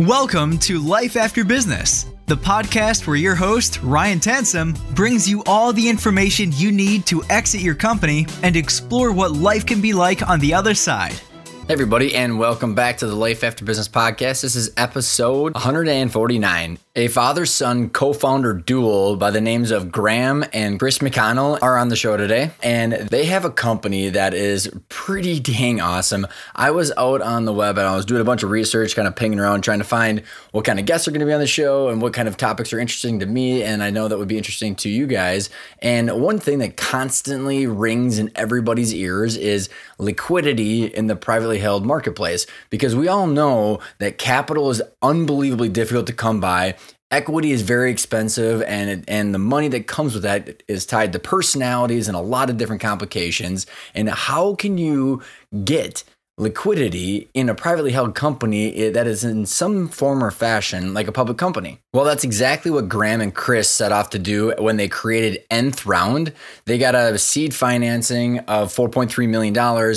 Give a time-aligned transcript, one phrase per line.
[0.00, 5.72] Welcome to Life After Business, the podcast where your host, Ryan Tansom, brings you all
[5.72, 10.28] the information you need to exit your company and explore what life can be like
[10.28, 11.18] on the other side.
[11.66, 14.40] Hey everybody, and welcome back to the Life After Business podcast.
[14.42, 16.78] This is episode 149.
[16.94, 21.76] A father son co founder duo by the names of Graham and Chris McConnell are
[21.76, 26.26] on the show today, and they have a company that is pretty dang awesome.
[26.54, 29.08] I was out on the web and I was doing a bunch of research, kind
[29.08, 30.20] of pinging around, trying to find
[30.52, 32.36] what kind of guests are going to be on the show and what kind of
[32.36, 35.50] topics are interesting to me, and I know that would be interesting to you guys.
[35.82, 41.84] And one thing that constantly rings in everybody's ears is liquidity in the privately held
[41.84, 46.76] marketplace, because we all know that capital is unbelievably difficult to come by
[47.12, 51.18] equity is very expensive and and the money that comes with that is tied to
[51.20, 53.64] personalities and a lot of different complications
[53.94, 55.22] and how can you
[55.62, 56.02] get
[56.38, 61.08] liquidity in a privately held company eh, that is in some form or fashion like
[61.08, 61.80] a public company.
[61.94, 65.86] Well, that's exactly what Graham and Chris set off to do when they created Nth
[65.86, 66.32] Round.
[66.66, 69.56] They got a seed financing of $4.3 million,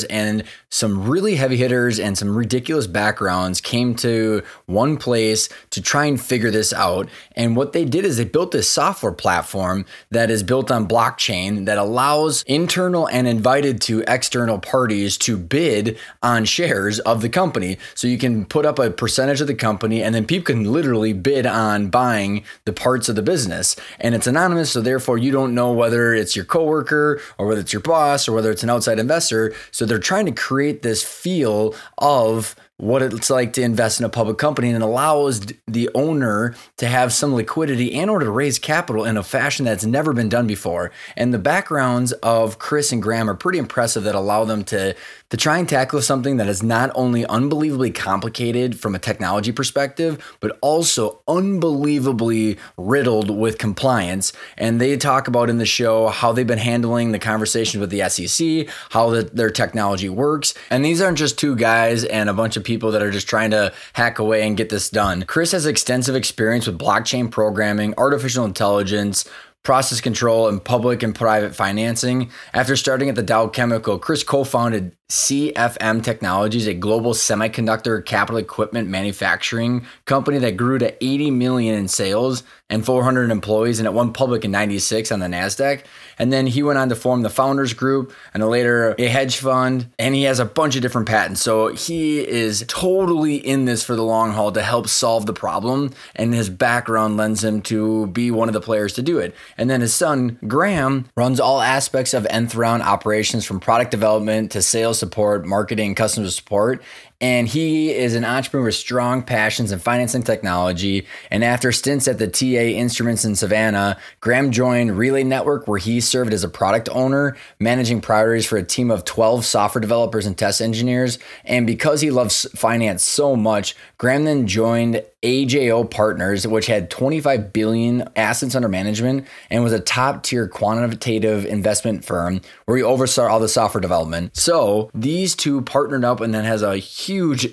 [0.09, 6.06] and some really heavy hitters and some ridiculous backgrounds came to one place to try
[6.06, 7.09] and figure this out.
[7.36, 11.66] And what they did is they built this software platform that is built on blockchain
[11.66, 17.80] that allows internal and invited to external parties to bid on shares of the company.
[17.95, 21.14] So you can put up a percentage of the company and then people can literally
[21.14, 23.75] bid on buying the parts of the business.
[24.00, 27.73] And it's anonymous, so therefore you don't know whether it's your coworker or whether it's
[27.73, 29.56] your boss or whether it's an outside investor.
[29.72, 34.09] So they're trying to create this feel of what it's like to invest in a
[34.09, 39.03] public company and allows the owner to have some liquidity in order to raise capital
[39.03, 40.89] in a fashion that's never been done before.
[41.17, 44.95] And the backgrounds of Chris and Graham are pretty impressive that allow them to
[45.30, 50.38] to try and tackle something that is not only unbelievably complicated from a technology perspective,
[50.39, 54.33] but also unbelievably riddled with compliance.
[54.57, 58.09] And they talk about in the show how they've been handling the conversations with the
[58.09, 60.56] SEC, how the, their technology works.
[60.72, 63.50] And these aren't just two guys and a bunch of people that are just trying
[63.50, 65.24] to hack away and get this done.
[65.24, 69.28] Chris has extensive experience with blockchain programming, artificial intelligence,
[69.63, 72.30] process control, and public and private financing.
[72.53, 78.38] After starting at the Dow Chemical, Chris co founded CFM Technologies, a global semiconductor capital
[78.38, 83.94] equipment manufacturing company that grew to 80 million in sales and 400 employees and it
[83.94, 85.84] went public in 96 on the Nasdaq.
[86.19, 89.92] And then he went on to form the Founders Group and later a hedge fund
[89.98, 91.42] and he has a bunch of different patents.
[91.42, 95.92] So he is totally in this for the long haul to help solve the problem
[96.16, 99.36] and his background lends him to be one of the players to do it.
[99.58, 104.52] And then his son Graham runs all aspects of nth round operations from product development
[104.52, 106.84] to sales support, marketing, customer support.
[107.22, 111.06] And he is an entrepreneur with strong passions in finance and technology.
[111.30, 116.00] And after stints at the TA Instruments in Savannah, Graham joined Relay Network, where he
[116.00, 120.38] served as a product owner, managing priorities for a team of 12 software developers and
[120.38, 121.19] test engineers.
[121.44, 127.51] And because he loves finance so much, Graham then joined AJO Partners, which had 25
[127.51, 133.28] billion assets under management and was a top tier quantitative investment firm where he oversaw
[133.28, 134.36] all the software development.
[134.38, 136.78] So these two partnered up and then has a
[137.09, 137.47] huge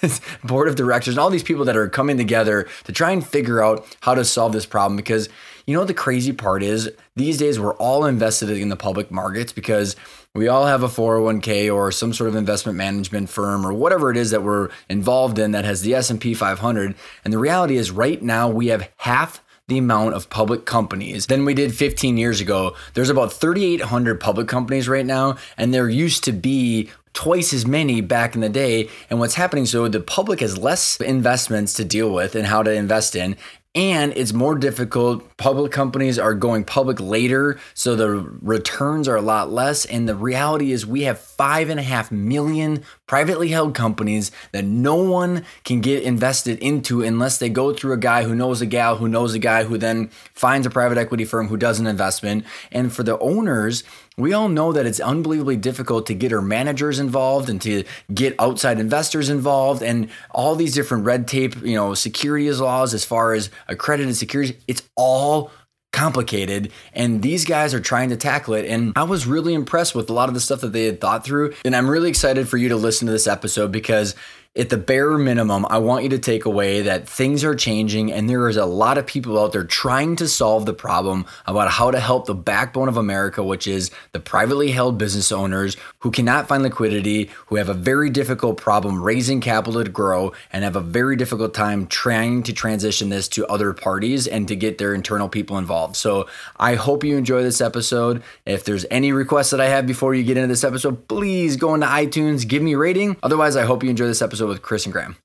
[0.44, 3.62] board of directors and all these people that are coming together to try and figure
[3.62, 5.28] out how to solve this problem because
[5.66, 9.52] you know the crazy part is these days we're all invested in the public markets
[9.52, 9.96] because
[10.34, 14.16] we all have a 401k or some sort of investment management firm or whatever it
[14.16, 18.22] is that we're involved in that has the S&P 500 and the reality is right
[18.22, 22.74] now we have half the amount of public companies than we did 15 years ago.
[22.94, 28.00] There's about 3,800 public companies right now, and there used to be twice as many
[28.00, 28.88] back in the day.
[29.10, 32.72] And what's happening so the public has less investments to deal with and how to
[32.72, 33.36] invest in
[33.74, 35.36] and it's more difficult.
[35.38, 38.10] Public companies are going public later, so the
[38.42, 39.86] returns are a lot less.
[39.86, 44.64] And the reality is, we have five and a half million privately held companies that
[44.64, 48.66] no one can get invested into unless they go through a guy who knows a
[48.66, 51.86] gal who knows a guy who then finds a private equity firm who does an
[51.86, 52.44] investment.
[52.70, 53.84] And for the owners,
[54.16, 58.34] we all know that it's unbelievably difficult to get our managers involved and to get
[58.38, 63.32] outside investors involved and all these different red tape, you know, securities laws as far
[63.32, 64.56] as accredited securities.
[64.68, 65.50] It's all
[65.92, 70.08] complicated and these guys are trying to tackle it and I was really impressed with
[70.08, 72.56] a lot of the stuff that they had thought through and I'm really excited for
[72.56, 74.14] you to listen to this episode because
[74.54, 78.28] at the bare minimum, I want you to take away that things are changing and
[78.28, 81.90] there is a lot of people out there trying to solve the problem about how
[81.90, 86.48] to help the backbone of America, which is the privately held business owners who cannot
[86.48, 90.82] find liquidity, who have a very difficult problem raising capital to grow, and have a
[90.82, 95.30] very difficult time trying to transition this to other parties and to get their internal
[95.30, 95.96] people involved.
[95.96, 96.28] So
[96.58, 98.22] I hope you enjoy this episode.
[98.44, 101.72] If there's any requests that I have before you get into this episode, please go
[101.72, 103.16] into iTunes, give me a rating.
[103.22, 105.16] Otherwise, I hope you enjoy this episode episode with Chris and Graham.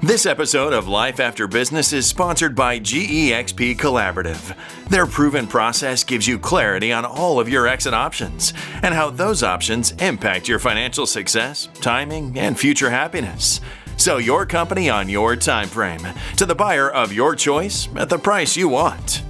[0.00, 4.54] This episode of Life After Business is sponsored by GEXP Collaborative.
[4.88, 8.52] Their proven process gives you clarity on all of your exit options
[8.82, 13.60] and how those options impact your financial success, timing, and future happiness.
[13.96, 16.06] Sell your company on your time frame
[16.36, 19.22] to the buyer of your choice at the price you want.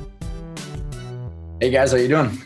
[1.60, 2.42] Hey guys, how you doing?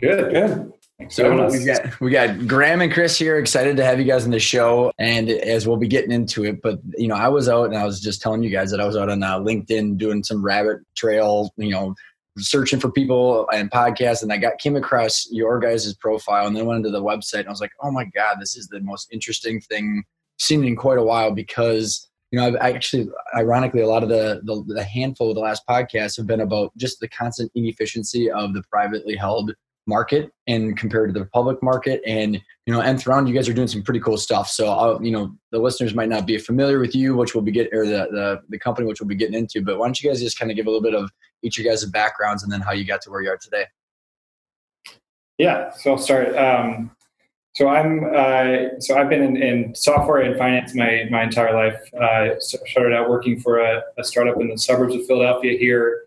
[0.00, 0.72] Good, good.
[1.08, 3.38] So we got we got Graham and Chris here.
[3.38, 6.62] Excited to have you guys on the show, and as we'll be getting into it.
[6.62, 8.86] But you know, I was out and I was just telling you guys that I
[8.86, 11.94] was out on uh, LinkedIn doing some rabbit trail, you know,
[12.38, 16.66] searching for people and podcasts, and I got came across your guys' profile, and then
[16.66, 19.08] went into the website, and I was like, oh my god, this is the most
[19.12, 20.04] interesting thing
[20.38, 24.40] seen in quite a while because you know, I've actually, ironically, a lot of the,
[24.42, 28.54] the, the handful of the last podcasts have been about just the constant inefficiency of
[28.54, 29.52] the privately held
[29.86, 32.00] market and compared to the public market.
[32.06, 34.48] And you know nth round you guys are doing some pretty cool stuff.
[34.48, 37.52] So I'll, you know the listeners might not be familiar with you which we'll be
[37.52, 40.08] getting or the, the the company which we'll be getting into but why don't you
[40.08, 41.10] guys just kind of give a little bit of
[41.42, 43.64] each of you guys' backgrounds and then how you got to where you are today?
[45.38, 46.90] Yeah so i'll start um,
[47.54, 51.80] so i'm uh, so i've been in, in, software and finance my my entire life.
[51.94, 56.02] Uh, started out working for a, a startup in the suburbs of philadelphia here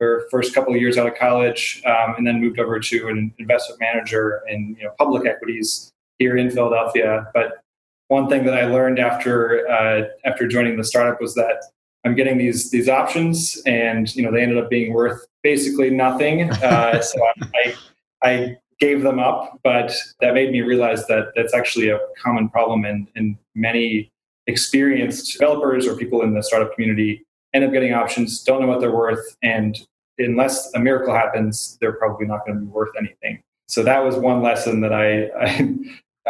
[0.00, 3.32] her first couple of years out of college, um, and then moved over to an
[3.38, 7.28] investment manager in you know, public equities here in Philadelphia.
[7.34, 7.62] But
[8.08, 11.62] one thing that I learned after uh, after joining the startup was that
[12.04, 16.50] I'm getting these these options, and you know they ended up being worth basically nothing.
[16.62, 17.18] Uh, so
[17.54, 17.74] I,
[18.22, 22.84] I gave them up, but that made me realize that that's actually a common problem,
[22.84, 24.10] in and many
[24.46, 27.24] experienced developers or people in the startup community
[27.54, 29.78] end up getting options, don't know what they're worth, and
[30.18, 33.42] unless a miracle happens, they're probably not going to be worth anything.
[33.68, 35.76] So that was one lesson that I, I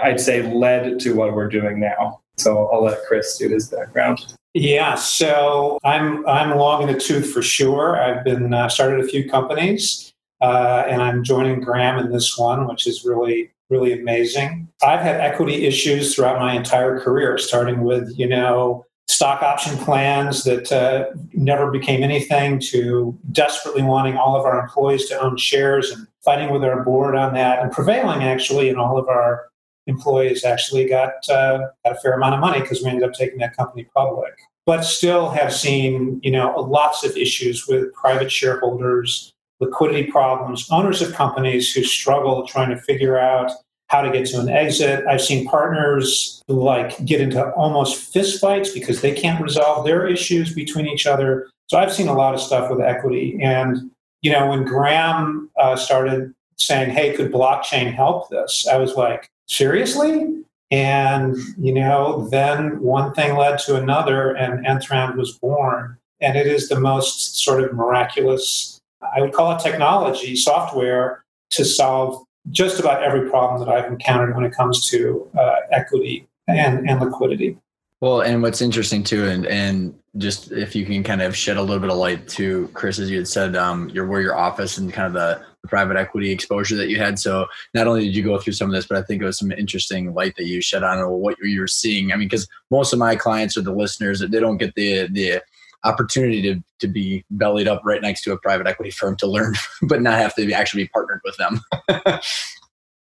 [0.03, 2.21] I'd say led to what we're doing now.
[2.37, 4.35] So I'll let Chris do his background.
[4.55, 8.01] Yeah, so I'm I'm long in the tooth for sure.
[8.01, 12.67] I've been uh, started a few companies, uh, and I'm joining Graham in this one,
[12.67, 14.69] which is really really amazing.
[14.83, 20.45] I've had equity issues throughout my entire career, starting with you know stock option plans
[20.45, 25.91] that uh, never became anything to desperately wanting all of our employees to own shares
[25.91, 29.49] and fighting with our board on that and prevailing actually and all of our
[29.87, 33.39] employees actually got, uh, got a fair amount of money because we ended up taking
[33.39, 34.33] that company public.
[34.65, 41.03] But still have seen you know lots of issues with private shareholders liquidity problems owners
[41.03, 43.51] of companies who struggle trying to figure out
[43.91, 45.05] how to get to an exit.
[45.09, 50.55] I've seen partners who like get into almost fistfights because they can't resolve their issues
[50.55, 51.51] between each other.
[51.69, 53.37] So I've seen a lot of stuff with equity.
[53.43, 53.91] And,
[54.23, 58.65] you know, when Graham uh, started saying, hey, could blockchain help this?
[58.71, 60.37] I was like, seriously?
[60.71, 65.97] And, you know, then one thing led to another and Nthround was born.
[66.21, 68.79] And it is the most sort of miraculous,
[69.17, 74.35] I would call it technology, software to solve just about every problem that I've encountered
[74.35, 77.59] when it comes to uh, equity and, and liquidity.
[78.01, 81.63] Well, and what's interesting too, and and just if you can kind of shed a
[81.63, 84.79] little bit of light to Chris, as you had said, um, your where your office
[84.79, 87.19] and kind of the, the, private equity exposure that you had.
[87.19, 89.39] So not only did you go through some of this, but I think it was
[89.39, 92.11] some interesting light that you shed on what you were seeing.
[92.11, 95.43] I mean, because most of my clients or the listeners, they don't get the the
[95.85, 99.55] opportunity to to be bellied up right next to a private equity firm to learn,
[99.83, 101.61] but not have to be actually be partnered with them.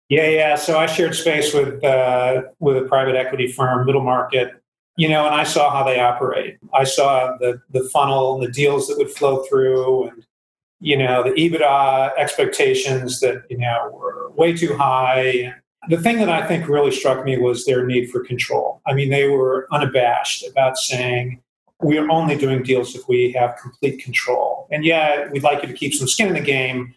[0.10, 0.56] yeah, yeah.
[0.56, 4.62] So I shared space with uh, with a private equity firm, middle market,
[4.96, 6.58] you know, and I saw how they operate.
[6.74, 10.26] I saw the the funnel and the deals that would flow through, and
[10.80, 15.54] you know, the EBITDA expectations that you know were way too high.
[15.88, 18.82] The thing that I think really struck me was their need for control.
[18.86, 21.42] I mean, they were unabashed about saying,
[21.82, 24.68] we are only doing deals if we have complete control.
[24.72, 26.94] And yeah, we'd like you to keep some skin in the game,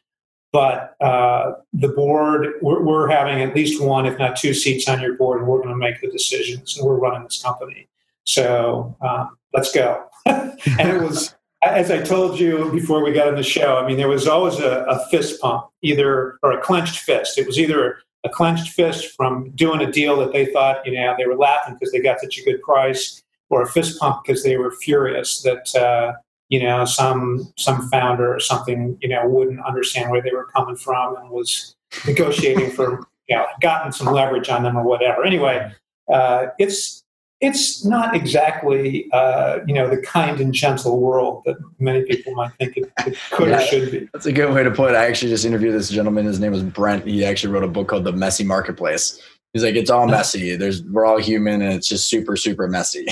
[0.52, 5.00] but uh, the board, we're, we're, having at least one, if not two seats on
[5.00, 7.88] your board, and we're going to make the decisions, and we're running this company.
[8.24, 10.04] So um, let's go.
[10.26, 13.96] and it was, as I told you before we got on the show, I mean,
[13.96, 17.38] there was always a, a fist pump, either or a clenched fist.
[17.38, 21.14] It was either a clenched fist from doing a deal that they thought, you know,
[21.16, 23.21] they were laughing because they got such a good price,
[23.52, 26.14] or a fist pump because they were furious that, uh,
[26.48, 30.74] you know, some some founder or something, you know, wouldn't understand where they were coming
[30.74, 35.24] from and was negotiating for, you know, gotten some leverage on them or whatever.
[35.24, 35.70] Anyway,
[36.12, 37.02] uh, it's
[37.42, 42.52] it's not exactly uh, you know the kind and gentle world that many people might
[42.54, 44.08] think it, it could yeah, or should be.
[44.14, 44.96] That's a good way to put it.
[44.96, 46.24] I actually just interviewed this gentleman.
[46.24, 47.06] His name was Brent.
[47.06, 49.20] He actually wrote a book called The Messy Marketplace.
[49.52, 50.56] He's like, it's all messy.
[50.56, 53.06] There's we're all human, and it's just super super messy.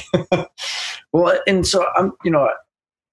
[1.13, 2.51] well, and so I'm you know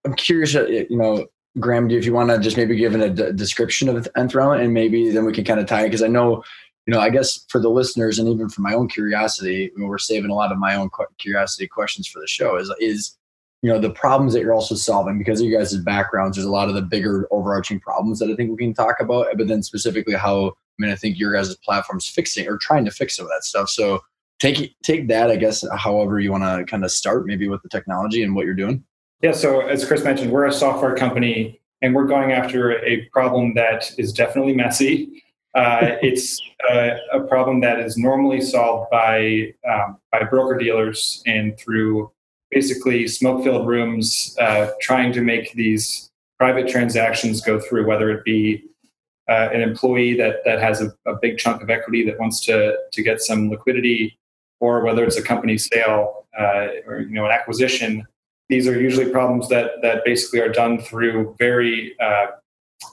[0.06, 0.56] I'm curious.
[0.56, 1.28] Uh, you know,
[1.60, 5.12] Graham, if you want to just maybe give a description of Nth Round, and maybe
[5.12, 6.44] then we can kind of tie it because I know
[6.88, 9.90] you know, I guess for the listeners and even for my own curiosity, I mean,
[9.90, 12.56] we're saving a lot of my own curiosity questions for the show.
[12.56, 13.18] Is is
[13.62, 16.38] you know the problems that you're also solving because of you guys' backgrounds.
[16.38, 19.28] There's a lot of the bigger overarching problems that I think we can talk about,
[19.38, 22.92] but then specifically how I mean, I think your guys' platform's fixing or trying to
[22.92, 23.70] fix some of that stuff.
[23.70, 24.02] So
[24.40, 27.70] take take that, I guess, however you want to kind of start, maybe with the
[27.70, 28.84] technology and what you're doing.
[29.22, 29.32] Yeah.
[29.32, 33.92] So as Chris mentioned, we're a software company and we're going after a problem that
[33.98, 35.24] is definitely messy.
[35.56, 36.40] Uh, it's
[36.72, 42.12] uh, a problem that is normally solved by um, by broker dealers and through
[42.52, 48.64] basically smoke-filled rooms, uh, trying to make these private transactions go through, whether it be
[49.30, 52.78] uh, an employee that that has a, a, big chunk of equity that wants to
[52.92, 54.18] to get some liquidity,
[54.62, 58.06] or whether it's a company sale uh, or you know an acquisition.
[58.50, 62.28] These are usually problems that that basically are done through very uh,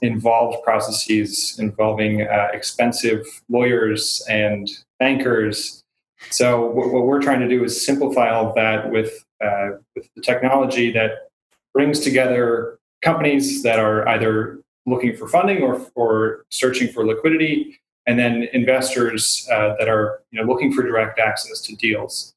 [0.02, 4.68] involved processes involving uh, expensive lawyers and
[4.98, 5.82] bankers.
[6.30, 10.08] So what, what, we're trying to do is simplify all of that with uh, with
[10.14, 11.28] the technology that
[11.72, 18.18] brings together companies that are either looking for funding or or searching for liquidity, and
[18.18, 22.34] then investors uh, that are you know looking for direct access to deals.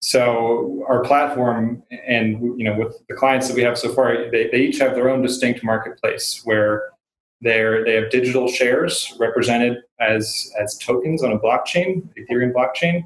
[0.00, 4.48] So our platform and you know with the clients that we have so far, they,
[4.50, 6.90] they each have their own distinct marketplace where
[7.40, 13.04] they're they have digital shares represented as as tokens on a blockchain, Ethereum blockchain.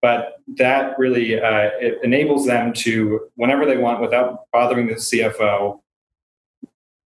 [0.00, 5.80] But that really uh, it enables them to whenever they want, without bothering the CFO,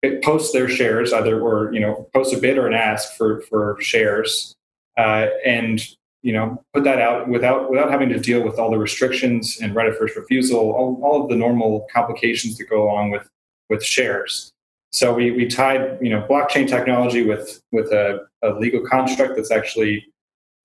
[0.01, 3.41] it post their shares either or you know post a bid or an ask for
[3.41, 4.55] for shares
[4.97, 5.87] uh, and
[6.21, 9.75] you know put that out without without having to deal with all the restrictions and
[9.75, 13.27] right of first refusal all, all of the normal complications that go along with
[13.69, 14.51] with shares.
[14.93, 19.51] So we, we tied you know blockchain technology with with a, a legal construct that's
[19.51, 20.10] actually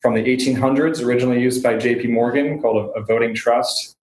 [0.00, 3.96] from the 1800s originally used by jp morgan called a, a voting trust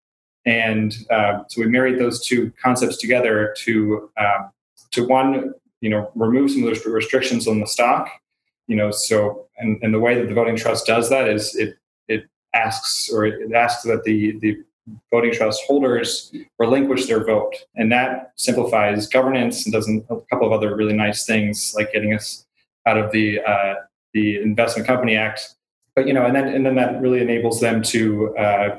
[0.45, 4.49] and uh, so we married those two concepts together to uh,
[4.91, 8.09] to one you know remove some of those restrictions on the stock
[8.67, 11.77] you know, so and, and the way that the voting trust does that is it
[12.09, 14.57] it asks or it asks that the the
[15.11, 20.53] voting trust holders relinquish their vote, and that simplifies governance and does a couple of
[20.53, 22.47] other really nice things like getting us
[22.87, 23.75] out of the uh,
[24.15, 25.55] the Investment Company Act.
[25.95, 28.79] But you know, and then and then that really enables them to uh,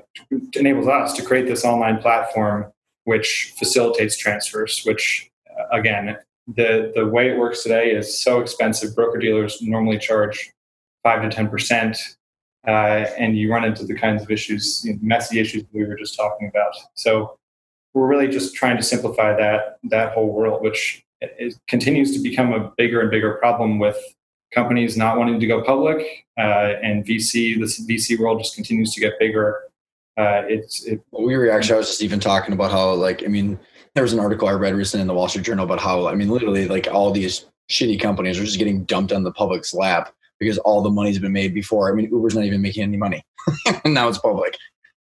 [0.53, 2.72] enables us to create this online platform
[3.05, 4.82] which facilitates transfers.
[4.84, 6.17] Which uh, again,
[6.48, 8.96] the the way it works today is so expensive.
[8.96, 10.51] Broker dealers normally charge
[11.03, 11.98] five to ten percent,
[12.67, 15.96] uh, and you run into the kinds of issues, you know, messy issues we were
[15.96, 16.74] just talking about.
[16.96, 17.38] So
[17.93, 21.03] we're really just trying to simplify that that whole world, which
[21.67, 23.98] continues to become a bigger and bigger problem with
[24.53, 29.01] companies not wanting to go public, uh, and VC this VC world just continues to
[29.01, 29.63] get bigger.
[30.17, 33.27] Uh, it's it, we were actually I was just even talking about how like I
[33.27, 33.60] mean
[33.95, 36.15] there was an article I read recently in the Wall Street Journal about how I
[36.15, 40.13] mean literally like all these shitty companies are just getting dumped on the public's lap
[40.39, 41.91] because all the money's been made before.
[41.91, 43.25] I mean Uber's not even making any money,
[43.83, 44.57] and now it's public.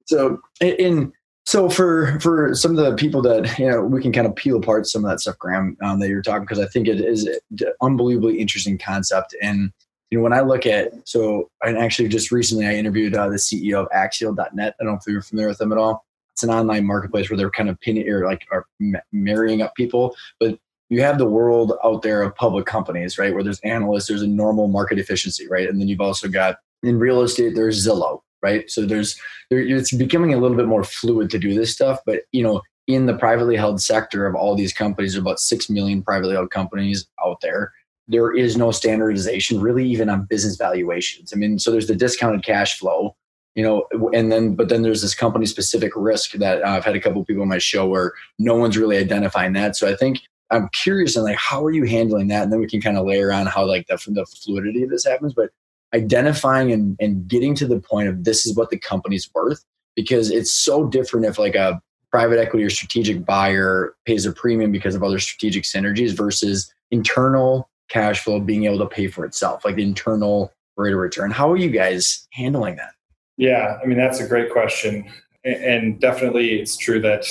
[0.06, 1.14] So in
[1.48, 4.58] so for for some of the people that you know we can kind of peel
[4.58, 7.26] apart some of that stuff, Graham, um, that you're talking because I think it is
[7.26, 9.34] an unbelievably interesting concept.
[9.42, 9.72] And
[10.12, 13.38] you know, when I look at so, and actually just recently I interviewed uh, the
[13.38, 14.76] CEO of Axial.net.
[14.78, 16.06] I don't know if you're familiar with them at all.
[16.34, 18.66] It's an online marketplace where they're kind of pinning or like are
[19.14, 20.18] marrying up people.
[20.42, 24.22] But you have the world out there of public companies right where there's analysts there's
[24.22, 25.70] a normal market efficiency right?
[25.70, 28.70] And then you've also got in real estate there's zillow right?
[28.70, 32.22] So there's there, it's becoming a little bit more fluid to do this stuff but
[32.32, 36.36] you know in the privately held sector of all these companies about 6 million privately
[36.36, 37.74] held companies out there.
[38.08, 41.34] There is no standardization really even on business valuations.
[41.34, 43.16] I mean so there's the discounted cash flow
[43.58, 46.96] you know and then but then there's this company specific risk that uh, i've had
[46.96, 49.76] a couple people on my show where no one's really identifying that.
[49.76, 50.20] So i think
[50.52, 52.44] i'm curious and like how are you handling that?
[52.44, 55.06] And then we can kind of layer on how like the, the fluidity of this
[55.06, 55.50] happens but
[55.94, 59.64] identifying and, and getting to the point of this is what the company's worth
[59.96, 64.72] because it's so different if like a private equity or strategic buyer pays a premium
[64.72, 69.66] because of other strategic synergies versus internal cash flow being able to pay for itself,
[69.66, 71.32] like the internal rate of return.
[71.32, 72.92] How are you guys handling that?
[73.38, 75.10] Yeah, I mean, that's a great question.
[75.44, 77.26] And definitely it's true that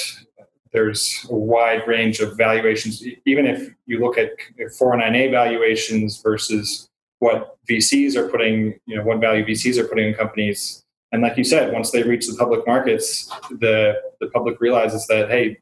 [0.72, 3.02] there's a wide range of valuations.
[3.24, 9.20] Even if you look at 409A valuations versus what VCs are putting, you know, what
[9.20, 10.82] value VCs are putting in companies.
[11.12, 15.30] And like you said, once they reach the public markets, the, the public realizes that,
[15.30, 15.58] hey,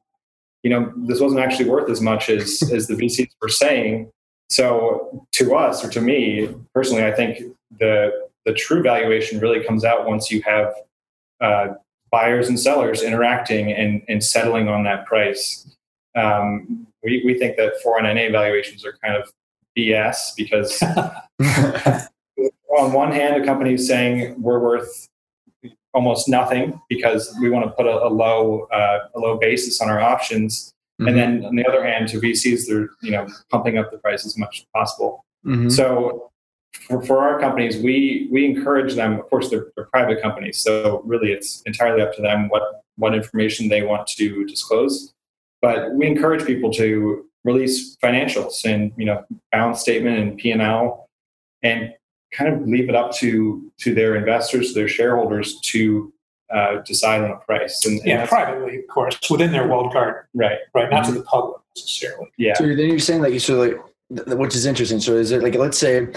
[0.62, 4.10] you know, this wasn't actually worth as much as, as the VCs were saying.
[4.50, 7.40] So to us or to me personally, I think
[7.78, 10.74] the the true valuation really comes out once you have
[11.40, 11.68] uh,
[12.10, 15.74] buyers and sellers interacting and, and settling on that price.
[16.14, 19.30] Um, we, we think that 409A valuations are kind of
[19.76, 20.82] BS because
[22.78, 25.08] on one hand, a company is saying we're worth
[25.92, 29.88] almost nothing because we want to put a, a low uh, a low basis on
[29.88, 30.72] our options.
[31.00, 31.08] Mm-hmm.
[31.08, 34.26] And then on the other hand, to VCs, they're you know pumping up the price
[34.26, 35.24] as much as possible.
[35.46, 35.68] Mm-hmm.
[35.68, 36.30] So
[36.88, 39.18] for, for our companies, we we encourage them.
[39.18, 43.14] Of course, they're, they're, private companies, so really it's entirely up to them what what
[43.14, 45.12] information they want to disclose.
[45.62, 50.62] But we encourage people to release financials and you know balance statement and P and
[50.62, 51.08] L,
[51.62, 51.92] and
[52.32, 56.12] kind of leave it up to to their investors, their shareholders to
[56.52, 57.84] uh, decide on a price.
[57.84, 60.22] And, and yeah, privately, of course, within their walled garden.
[60.34, 60.58] Right.
[60.74, 60.90] Right.
[60.90, 61.14] Not mm-hmm.
[61.14, 62.30] to the public necessarily.
[62.36, 62.54] Yeah.
[62.54, 63.76] So then you're saying like so like
[64.10, 65.00] which is interesting.
[65.00, 66.08] So is it like let's say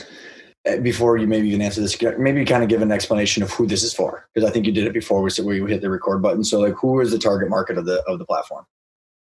[0.68, 3.66] uh, before you maybe even answer this, maybe kind of give an explanation of who
[3.66, 6.22] this is for, because I think you did it before we we hit the record
[6.22, 6.44] button.
[6.44, 8.66] So like, who is the target market of the of the platform?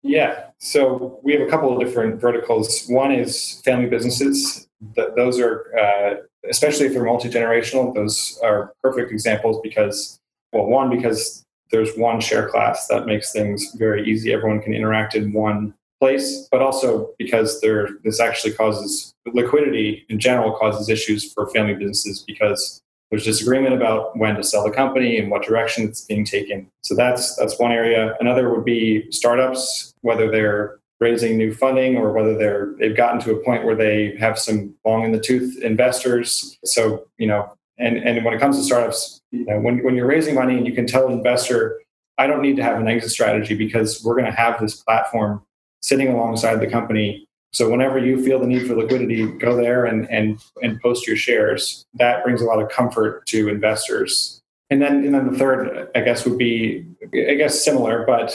[0.02, 2.86] Yeah, so we have a couple of different verticals.
[2.88, 4.68] One is family businesses.
[5.16, 6.14] those are, uh,
[6.50, 10.18] especially if they're multi generational, those are perfect examples because,
[10.52, 14.32] well, one because there's one share class that makes things very easy.
[14.32, 20.18] Everyone can interact in one place, but also because there this actually causes liquidity in
[20.18, 22.82] general causes issues for family businesses because
[23.12, 26.66] there's disagreement about when to sell the company and what direction it's being taken.
[26.80, 28.16] So that's that's one area.
[28.20, 33.32] Another would be startups, whether they're raising new funding or whether they're they've gotten to
[33.32, 36.58] a point where they have some long in the tooth investors.
[36.64, 40.06] So you know, and and when it comes to startups, you know, when when you're
[40.06, 41.82] raising money and you can tell an investor,
[42.16, 45.42] I don't need to have an exit strategy because we're going to have this platform
[45.82, 47.26] sitting alongside the company.
[47.52, 51.16] So whenever you feel the need for liquidity, go there and and and post your
[51.16, 51.84] shares.
[51.94, 54.40] That brings a lot of comfort to investors.
[54.70, 58.32] And then and then the third, I guess, would be I guess similar, but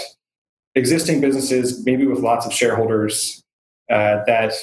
[0.75, 3.41] existing businesses, maybe with lots of shareholders,
[3.89, 4.53] uh, that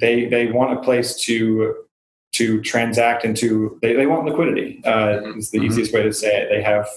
[0.00, 1.84] they they want a place to
[2.32, 3.78] to transact into.
[3.82, 4.80] They, they want liquidity.
[4.86, 5.66] Uh, is the mm-hmm.
[5.66, 6.48] easiest way to say it.
[6.50, 6.88] They have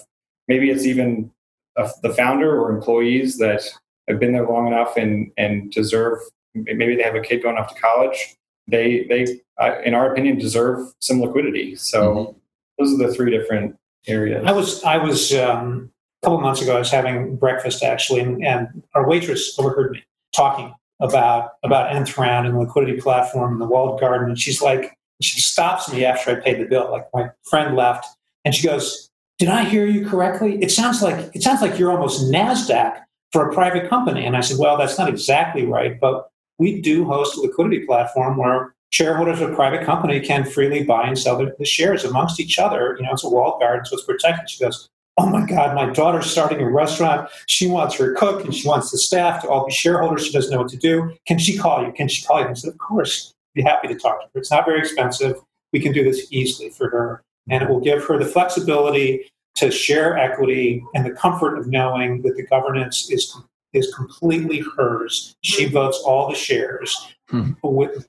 [0.47, 1.29] maybe it's even
[1.75, 3.63] a, the founder or employees that
[4.07, 6.19] have been there long enough and and deserve
[6.53, 8.35] maybe they have a kid going off to college.
[8.67, 11.75] They they uh, in our opinion deserve some liquidity.
[11.75, 12.37] So mm-hmm.
[12.79, 13.75] those are the three different
[14.07, 14.43] areas.
[14.45, 18.43] I was i was um, a couple months ago i was having breakfast actually and,
[18.43, 20.03] and our waitress overheard me
[20.35, 24.29] talking about about nth round and the liquidity platform and the walled garden.
[24.29, 26.91] And she's like she stops me after i paid the bill.
[26.91, 28.07] Like my friend left.
[28.43, 30.61] And she goes did i hear you correctly?
[30.61, 34.25] It sounds like it sounds like you're almost nasdaq for a private company.
[34.25, 36.29] And I said, well, that's not exactly right, but
[36.61, 41.07] we do host a liquidity platform where shareholders of a private company can freely buy
[41.07, 42.95] and sell the shares amongst each other.
[42.99, 44.47] You know, it's a walled garden, so it's protected.
[44.47, 47.29] She goes, oh my God, my daughter's starting a restaurant.
[47.47, 50.27] She wants her cook and she wants the staff to all be shareholders.
[50.27, 51.11] She doesn't know what to do.
[51.25, 51.91] Can she call you?
[51.93, 52.49] Can she call you?
[52.49, 54.39] I said, of course, be happy to talk to her.
[54.39, 55.37] It's not very expensive.
[55.73, 57.23] We can do this easily for her.
[57.49, 62.21] And it will give her the flexibility to share equity and the comfort of knowing
[62.21, 63.35] that the governance is
[63.73, 65.35] is completely hers.
[65.41, 67.51] She votes all the shares, hmm.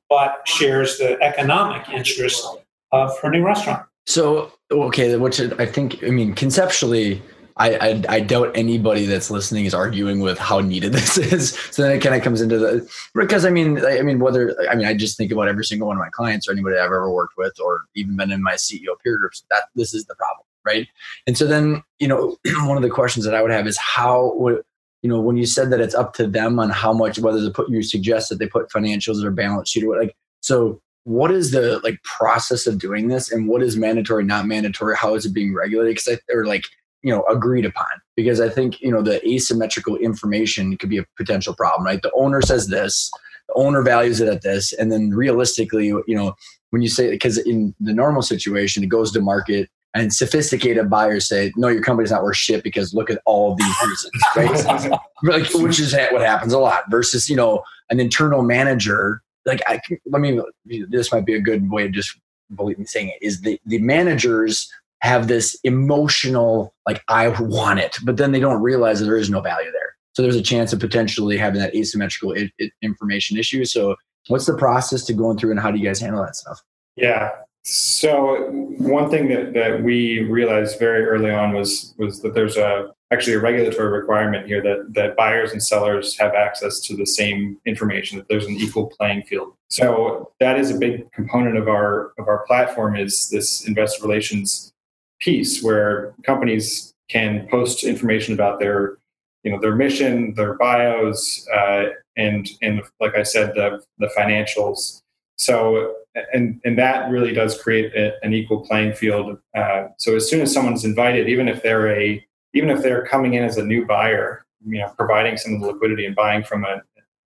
[0.09, 2.45] but shares the economic interest
[2.91, 3.87] of her new restaurant.
[4.07, 7.23] So, okay, which I think, I mean, conceptually,
[7.57, 11.51] I, I, I doubt anybody that's listening is arguing with how needed this is.
[11.71, 14.75] So then it kind of comes into the because I mean I mean whether I
[14.75, 17.13] mean I just think about every single one of my clients or anybody I've ever
[17.13, 20.47] worked with or even been in my CEO peer groups that this is the problem
[20.65, 20.89] right?
[21.27, 24.33] And so then, you know, one of the questions that I would have is how
[24.37, 24.63] would
[25.03, 27.51] you know when you said that it's up to them on how much whether to
[27.51, 31.33] put you suggest that they put financials or balance sheet or what like so what
[31.33, 34.97] is the like process of doing this and what is mandatory not mandatory?
[34.97, 35.97] How is it being regulated?
[35.97, 36.65] Because or like
[37.03, 37.87] you know agreed upon.
[38.17, 42.03] Because i think you know the asymmetrical information could be a potential problem right?
[42.03, 43.11] The owner says this
[43.49, 46.35] the owner values it at this and then realistically you know
[46.73, 51.29] when you say because in the normal situation, it goes to market and sophisticated buyers
[51.29, 55.01] say, no, your company's not worth shit because look at all of these reasons, right?
[55.23, 59.23] like, which is what happens a lot versus, you know, an internal manager.
[59.45, 60.41] Like, I, let me,
[60.89, 62.19] this might be a good way of just
[62.55, 67.97] believe me saying it is the, the managers have this emotional, like, I want it,
[68.05, 69.97] but then they don't realize that there is no value there.
[70.15, 73.65] So there's a chance of potentially having that asymmetrical I- I- information issue.
[73.65, 73.97] So
[74.29, 76.63] what's the process to going through and how do you guys handle that stuff?
[76.97, 77.31] Yeah.
[77.65, 82.93] So one thing that, that we realized very early on was was that there's a
[83.13, 87.59] actually a regulatory requirement here that that buyers and sellers have access to the same
[87.65, 89.55] information that there's an equal playing field.
[89.69, 94.73] So that is a big component of our of our platform is this investor relations
[95.21, 98.99] piece where companies can post information about their
[99.45, 105.03] you know their mission, their bios, uh, and and like I said, the the financials.
[105.37, 105.95] So
[106.33, 109.39] and and that really does create a, an equal playing field.
[109.55, 113.35] Uh, so as soon as someone's invited, even if they're a even if they're coming
[113.35, 116.65] in as a new buyer, you know, providing some of the liquidity and buying from
[116.65, 116.83] a,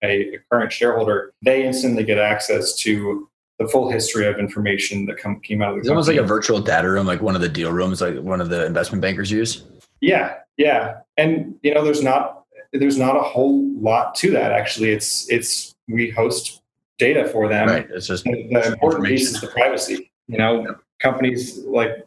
[0.02, 5.18] a, a current shareholder, they instantly get access to the full history of information that
[5.18, 5.80] come, came out of the.
[5.80, 8.40] It's almost like a virtual data room, like one of the deal rooms, like one
[8.40, 9.64] of the investment bankers use.
[10.00, 14.52] Yeah, yeah, and you know, there's not there's not a whole lot to that.
[14.52, 16.61] Actually, it's it's we host
[16.98, 17.68] data for them.
[17.68, 17.88] Right.
[17.90, 20.10] It's just the, the important piece is the privacy.
[20.28, 22.06] You know, companies like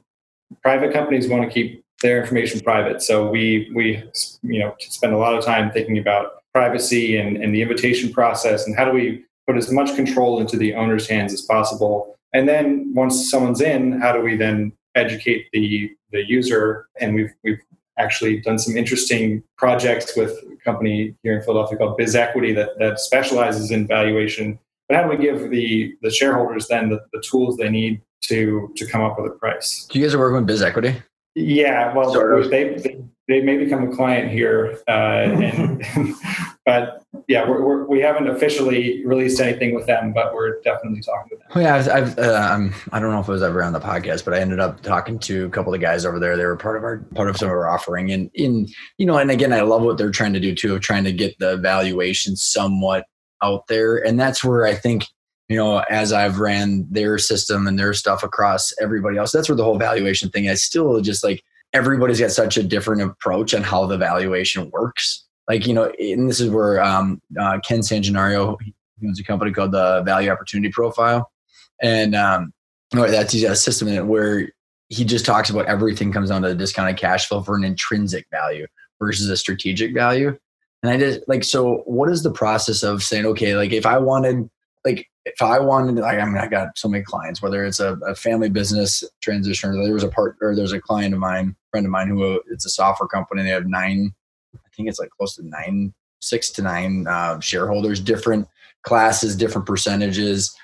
[0.61, 3.01] private companies want to keep their information private.
[3.01, 4.03] So we we
[4.43, 8.65] you know spend a lot of time thinking about privacy and, and the invitation process
[8.65, 12.17] and how do we put as much control into the owner's hands as possible.
[12.33, 16.87] And then once someone's in, how do we then educate the the user?
[16.99, 17.61] And we've we've
[17.97, 22.99] actually done some interesting projects with a company here in Philadelphia called BizEquity that, that
[22.99, 27.57] specializes in valuation but how do we give the the shareholders then the, the tools
[27.57, 29.87] they need to to come up with a price?
[29.89, 31.01] Do you guys are working with BizEquity?
[31.35, 32.13] Yeah, well,
[32.49, 35.83] they, they, they may become a client here, uh, and,
[36.65, 41.01] but yeah, we're, we're, we have not officially released anything with them, but we're definitely
[41.01, 41.47] talking to them.
[41.53, 43.81] Oh, yeah, I've, I've uh, I'm, I don't know if it was ever on the
[43.81, 46.37] podcast, but I ended up talking to a couple of guys over there.
[46.37, 49.17] They were part of our part of some of our offering, and in you know,
[49.17, 51.57] and again, I love what they're trying to do too, of trying to get the
[51.57, 53.05] valuation somewhat
[53.43, 53.97] out there.
[53.97, 55.05] And that's where I think,
[55.49, 59.55] you know, as I've ran their system and their stuff across everybody else, that's where
[59.55, 61.43] the whole valuation thing is still just like
[61.73, 65.25] everybody's got such a different approach on how the valuation works.
[65.47, 68.73] Like, you know, and this is where um, uh, Ken Sanginario, he
[69.07, 71.31] owns a company called the Value Opportunity Profile.
[71.81, 72.53] And um,
[72.91, 74.49] that's he's got a system where
[74.89, 78.27] he just talks about everything comes down to the discounted cash flow for an intrinsic
[78.31, 78.67] value
[78.99, 80.37] versus a strategic value.
[80.85, 83.97] And I just like, so what is the process of saying, okay, like if I
[83.97, 84.47] wanted,
[84.85, 87.93] like if I wanted, like, I mean, I got so many clients, whether it's a,
[88.05, 91.55] a family business transition or there was a part, or there's a client of mine,
[91.71, 93.41] friend of mine who it's a software company.
[93.41, 94.13] They have nine,
[94.53, 98.47] I think it's like close to nine, six to nine uh, shareholders, different
[98.83, 100.55] classes, different percentages.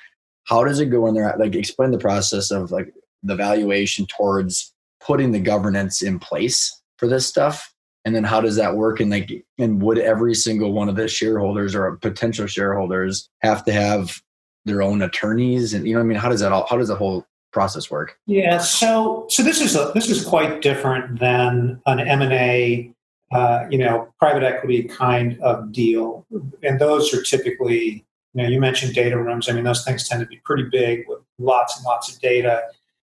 [0.43, 1.35] How does it go in there?
[1.39, 4.71] Like explain the process of like the valuation towards
[5.03, 7.73] putting the governance in place for this stuff
[8.05, 8.99] and then how does that work?
[8.99, 13.73] And like and would every single one of the shareholders or potential shareholders have to
[13.73, 14.21] have
[14.65, 15.73] their own attorneys?
[15.73, 18.17] And you know i mean how does that all how does the whole process work?
[18.25, 22.93] Yeah so so this is a this is quite different than an m&a
[23.31, 26.25] uh, you know private equity kind of deal.
[26.63, 29.49] And those are typically you know you mentioned data rooms.
[29.49, 32.63] I mean those things tend to be pretty big with lots and lots of data.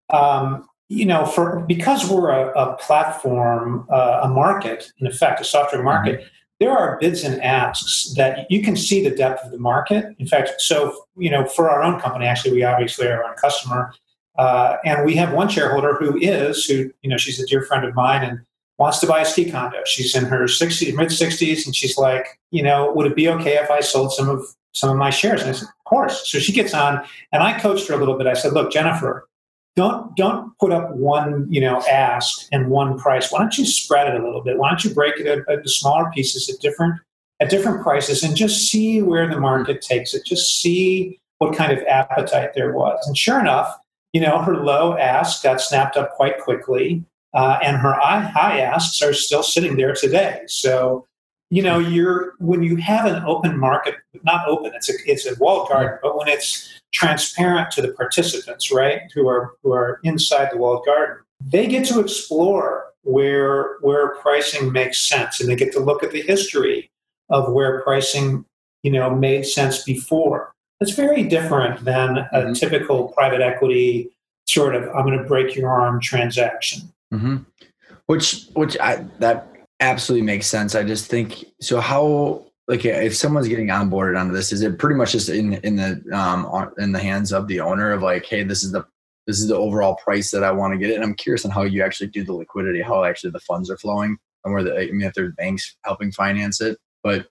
[0.09, 5.43] Um, you know, for because we're a, a platform, uh, a market, in effect, a
[5.43, 6.27] software market, mm-hmm.
[6.59, 10.15] there are bids and asks that you can see the depth of the market.
[10.17, 13.35] In fact, so you know, for our own company, actually, we obviously are our own
[13.35, 13.93] customer,
[14.37, 17.83] uh, and we have one shareholder who is who you know she's a dear friend
[17.83, 18.39] of mine and
[18.77, 19.79] wants to buy a ski condo.
[19.85, 23.55] She's in her 60s, mid 60s, and she's like, you know, would it be okay
[23.55, 25.41] if I sold some of some of my shares?
[25.41, 26.31] And I said, of course.
[26.31, 28.27] So she gets on, and I coached her a little bit.
[28.27, 29.27] I said, look, Jennifer
[29.77, 33.31] don't don't put up one you know ask and one price.
[33.31, 34.57] Why don't you spread it a little bit?
[34.57, 36.99] Why don't you break it up into smaller pieces at different
[37.39, 40.25] at different prices and just see where the market takes it.
[40.25, 42.99] Just see what kind of appetite there was.
[43.07, 43.73] And sure enough
[44.11, 49.01] you know her low ask got snapped up quite quickly uh, and her high asks
[49.01, 50.41] are still sitting there today.
[50.47, 51.05] So
[51.49, 55.35] you know you're when you have an open market not open it's a it's a
[55.39, 60.49] walled garden but when it's transparent to the participants right who are who are inside
[60.51, 65.71] the walled garden they get to explore where where pricing makes sense and they get
[65.71, 66.89] to look at the history
[67.29, 68.43] of where pricing
[68.83, 72.53] you know made sense before it's very different than a mm-hmm.
[72.53, 74.11] typical private equity
[74.47, 76.91] sort of I'm going to break your arm transaction.
[77.13, 77.37] Mm-hmm.
[78.07, 79.47] Which, which I, that
[79.79, 80.75] absolutely makes sense.
[80.75, 81.79] I just think so.
[81.79, 85.75] How like if someone's getting onboarded onto this, is it pretty much just in in
[85.75, 88.85] the um in the hands of the owner of like, hey, this is the
[89.25, 90.95] this is the overall price that I want to get it.
[90.95, 93.77] And I'm curious on how you actually do the liquidity, how actually the funds are
[93.77, 97.27] flowing, and where the I mean if there's banks helping finance it, but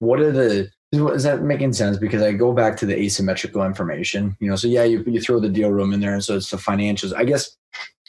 [0.00, 1.96] what are the is that making sense?
[1.96, 4.56] Because I go back to the asymmetrical information, you know.
[4.56, 7.14] So yeah, you you throw the deal room in there, and so it's the financials.
[7.14, 7.56] I guess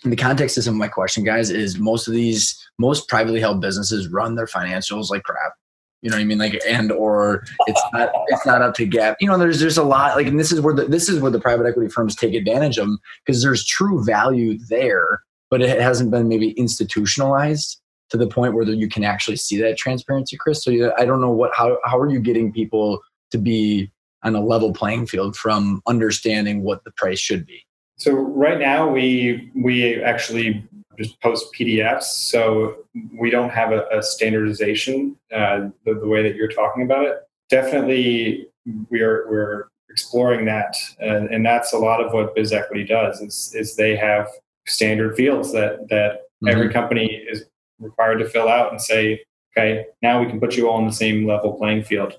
[0.06, 4.08] in the context of my question, guys, is most of these most privately held businesses
[4.08, 5.54] run their financials like crap.
[6.02, 6.38] You know what I mean?
[6.38, 9.16] Like, and or it's not it's not up to GAAP.
[9.20, 11.32] You know, there's there's a lot like, and this is where the this is where
[11.32, 15.82] the private equity firms take advantage of them because there's true value there, but it
[15.82, 20.64] hasn't been maybe institutionalized to the point where you can actually see that transparency, Chris.
[20.64, 23.92] So I don't know what how how are you getting people to be
[24.22, 27.66] on a level playing field from understanding what the price should be?
[27.98, 32.86] So right now we we actually just post PDFs, so
[33.18, 37.18] we don't have a, a standardization uh, the, the, way that you're talking about it.
[37.50, 38.48] Definitely,
[38.90, 43.22] we are we're exploring that, and, and that's a lot of what BizEquity does.
[43.22, 44.28] Is is they have
[44.68, 46.50] standard fields that that mm-hmm.
[46.50, 47.46] every company is
[47.80, 49.24] required to fill out and say,
[49.56, 52.18] okay, now we can put you all on the same level playing field.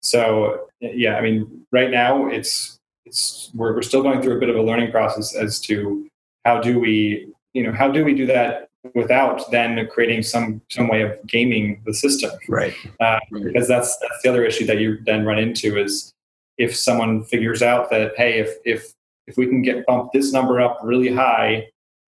[0.00, 2.73] So yeah, I mean, right now it's
[3.06, 6.06] it's we're, we're still going through a bit of a learning process as to
[6.44, 10.88] how do we you know how do we do that without then creating some some
[10.88, 12.30] way of gaming the system.
[12.48, 12.74] Right.
[13.00, 16.12] Uh, because that's that's the other issue that you then run into is
[16.58, 18.92] if someone figures out that hey if if
[19.26, 21.66] if we can get bump this number up really high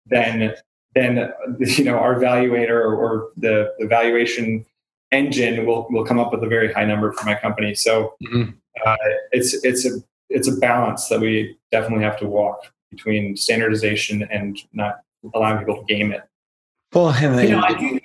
[0.07, 0.54] then
[0.94, 4.64] then you know our valuator or, or the, the valuation
[5.12, 7.74] engine will will come up with a very high number for my company.
[7.74, 8.50] So mm-hmm.
[8.85, 8.96] uh,
[9.33, 14.58] it's it's a it's a balance that we definitely have to walk between standardization and
[14.72, 15.00] not
[15.34, 16.22] allowing people to game it.
[16.92, 17.98] Well, you know, I, do,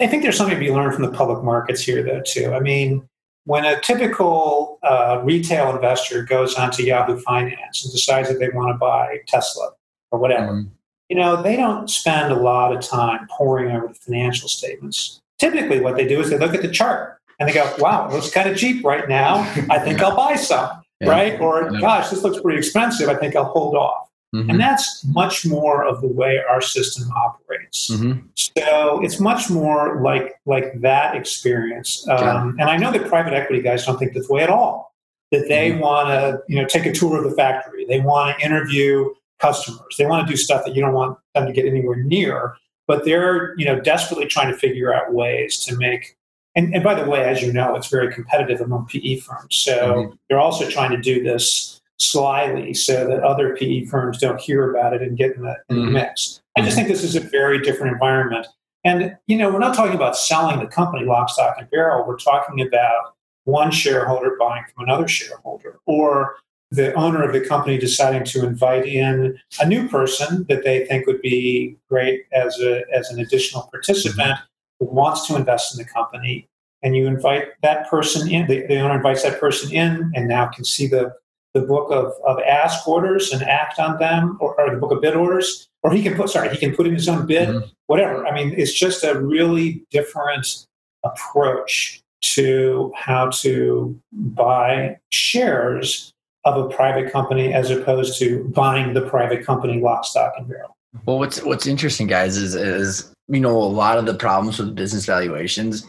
[0.00, 2.54] I think there's something to be learned from the public markets here, though, too.
[2.54, 3.06] I mean,
[3.44, 8.68] when a typical uh, retail investor goes onto Yahoo Finance and decides that they want
[8.68, 9.72] to buy Tesla
[10.10, 10.68] or whatever, mm-hmm.
[11.08, 15.20] you know, they don't spend a lot of time poring over the financial statements.
[15.38, 18.12] Typically, what they do is they look at the chart and they go, wow, it
[18.12, 19.40] looks kind of cheap right now.
[19.68, 21.10] I think I'll buy some, yeah.
[21.10, 21.40] right?
[21.40, 21.80] Or, yeah.
[21.80, 23.08] gosh, this looks pretty expensive.
[23.08, 24.08] I think I'll hold off.
[24.34, 24.48] Mm-hmm.
[24.48, 27.90] And that's much more of the way our system operates.
[27.90, 28.20] Mm-hmm.
[28.34, 32.08] So it's much more like like that experience.
[32.08, 34.94] Um, and I know that private equity guys don't think this way at all.
[35.32, 35.80] That they mm-hmm.
[35.80, 37.84] want to you know take a tour of the factory.
[37.84, 39.96] They want to interview customers.
[39.98, 42.56] They want to do stuff that you don't want them to get anywhere near.
[42.86, 46.16] But they're you know desperately trying to figure out ways to make.
[46.54, 49.56] And, and by the way, as you know, it's very competitive among PE firms.
[49.56, 50.14] So mm-hmm.
[50.28, 54.92] they're also trying to do this slyly so that other PE firms don't hear about
[54.92, 55.92] it and get in the, in the mm-hmm.
[55.94, 56.42] mix.
[56.56, 56.86] I just mm-hmm.
[56.86, 58.46] think this is a very different environment.
[58.84, 62.06] And, you know, we're not talking about selling the company lock, stock, and barrel.
[62.06, 66.36] We're talking about one shareholder buying from another shareholder or
[66.70, 71.06] the owner of the company deciding to invite in a new person that they think
[71.06, 74.51] would be great as, a, as an additional participant who
[74.90, 76.48] wants to invest in the company.
[76.82, 80.46] And you invite that person in, the, the owner invites that person in and now
[80.48, 81.14] can see the
[81.54, 85.02] the book of, of ask orders and act on them, or, or, the book of
[85.02, 87.66] bid orders, or he can put sorry, he can put in his own bid, mm-hmm.
[87.86, 88.26] whatever.
[88.26, 90.66] I mean, it's just a really different
[91.04, 96.12] approach to how to buy shares
[96.44, 100.76] of a private company as opposed to buying the private company lock, stock, and barrel.
[101.06, 104.74] Well, what's what's interesting, guys, is is you know a lot of the problems with
[104.74, 105.86] business valuations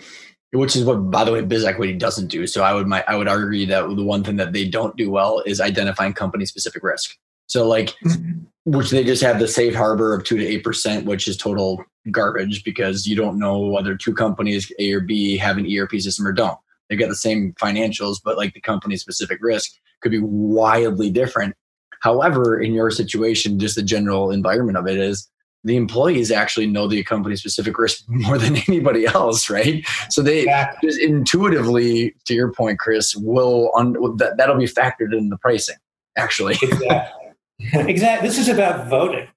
[0.54, 2.48] which is what by the way biz equity doesn't do.
[2.48, 5.10] So i would my, i would argue that the one thing that they don't do
[5.12, 7.18] well is identifying company specific risk.
[7.48, 8.44] So like mm-hmm.
[8.66, 12.64] which they just have the safe harbor of 2 to 8% which is total garbage
[12.64, 16.34] because you don't know whether two companies a or b have an erp system or
[16.34, 16.58] don't.
[16.90, 21.56] They've got the same financials but like the company specific risk could be wildly different.
[22.02, 25.28] However in your situation just the general environment of it is
[25.64, 29.86] the employees actually know the company specific risk more than anybody else, right?
[30.10, 30.90] So they exactly.
[30.90, 35.78] just intuitively, to your point, Chris, will un, that that'll be factored in the pricing.
[36.18, 37.32] Actually, exactly.
[37.74, 38.28] exactly.
[38.28, 39.28] This is about voting,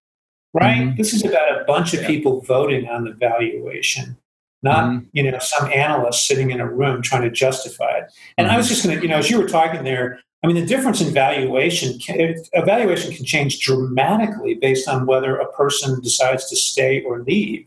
[0.53, 0.79] right?
[0.79, 0.97] Mm-hmm.
[0.97, 2.07] This is about a bunch of yeah.
[2.07, 4.19] people voting on the valuation,
[4.63, 5.07] not mm-hmm.
[5.13, 8.13] you know some analyst sitting in a room trying to justify it.
[8.37, 8.55] And mm-hmm.
[8.55, 10.67] I was just going to, you know, as you were talking there, I mean, the
[10.67, 16.57] difference in valuation, can, evaluation can change dramatically based on whether a person decides to
[16.57, 17.67] stay or leave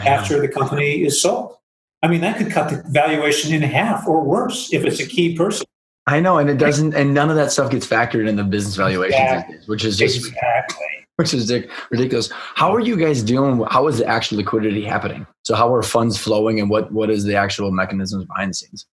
[0.00, 1.56] after the company is sold.
[2.02, 5.36] I mean, that could cut the valuation in half or worse if it's a key
[5.36, 5.66] person.
[6.06, 8.76] I know, and it doesn't, and none of that stuff gets factored in the business
[8.76, 9.56] valuation, Exactly.
[9.66, 10.86] which is just Exactly.
[11.16, 11.50] which is
[11.90, 12.30] ridiculous.
[12.54, 13.64] How are you guys dealing?
[13.70, 15.26] How is the actual liquidity happening?
[15.44, 18.86] So how are funds flowing, and what what is the actual mechanisms behind the scenes?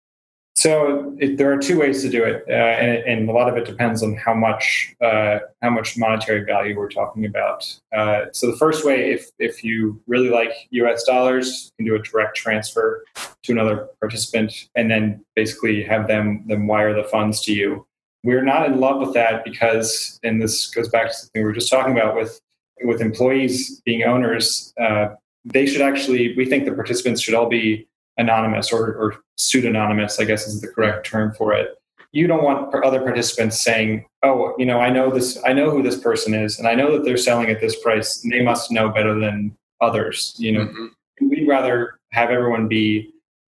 [0.54, 3.56] So it, there are two ways to do it, uh, and, and a lot of
[3.56, 7.74] it depends on how much uh, how much monetary value we're talking about.
[7.96, 11.04] Uh, so the first way, if if you really like U.S.
[11.04, 13.02] dollars, you can do a direct transfer
[13.44, 17.86] to another participant, and then basically have them them wire the funds to you.
[18.22, 21.54] We're not in love with that because, and this goes back to something we were
[21.54, 22.40] just talking about with
[22.84, 24.74] with employees being owners.
[24.78, 30.20] Uh, they should actually, we think the participants should all be anonymous or, or pseudonymous,
[30.20, 31.76] I guess is the correct term for it.
[32.12, 35.38] You don't want other participants saying, "Oh, you know, I know this.
[35.46, 38.22] I know who this person is, and I know that they're selling at this price.
[38.22, 40.90] And they must know better than others." You know,
[41.22, 43.10] we'd rather have everyone be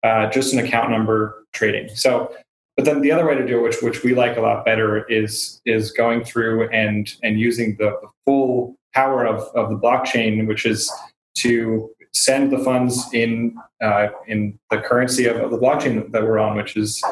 [0.04, 1.90] uh, just an account number trading.
[1.96, 2.32] So,
[2.76, 5.04] but then the other way to do it, which which we like a lot better,
[5.06, 10.48] is is going through and and using the, the full power of of the blockchain,
[10.48, 10.92] which is
[11.38, 16.40] to send the funds in uh, in the currency of, of the blockchain that we're
[16.40, 17.04] on, which is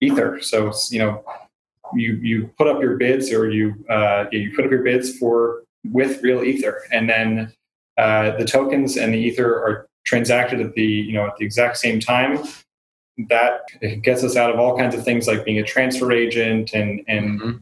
[0.00, 0.40] Ether.
[0.40, 1.24] So you know,
[1.94, 5.64] you you put up your bids or you uh, you put up your bids for
[5.84, 7.52] with real Ether, and then
[7.96, 11.78] uh, the tokens and the Ether are transacted at the you know at the exact
[11.78, 12.38] same time.
[13.28, 13.62] That
[14.02, 17.40] gets us out of all kinds of things like being a transfer agent and and
[17.40, 17.60] Mhm.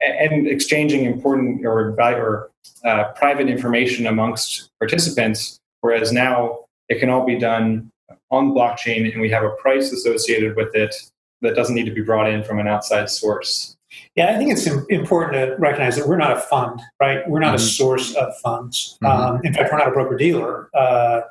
[0.00, 2.50] and exchanging important or, or
[2.84, 5.60] uh, private information amongst participants.
[5.80, 7.90] Whereas now it can all be done
[8.30, 10.94] on the blockchain, and we have a price associated with it
[11.42, 13.76] that doesn't need to be brought in from an outside source.
[14.14, 17.28] Yeah, I think it's important to recognize that we're not a fund, right?
[17.28, 17.76] We're not a Mhm.
[17.76, 18.98] source of funds.
[19.02, 19.08] Mhm.
[19.08, 20.68] Um, in fact, we're not a broker dealer.
[20.74, 21.22] Uh,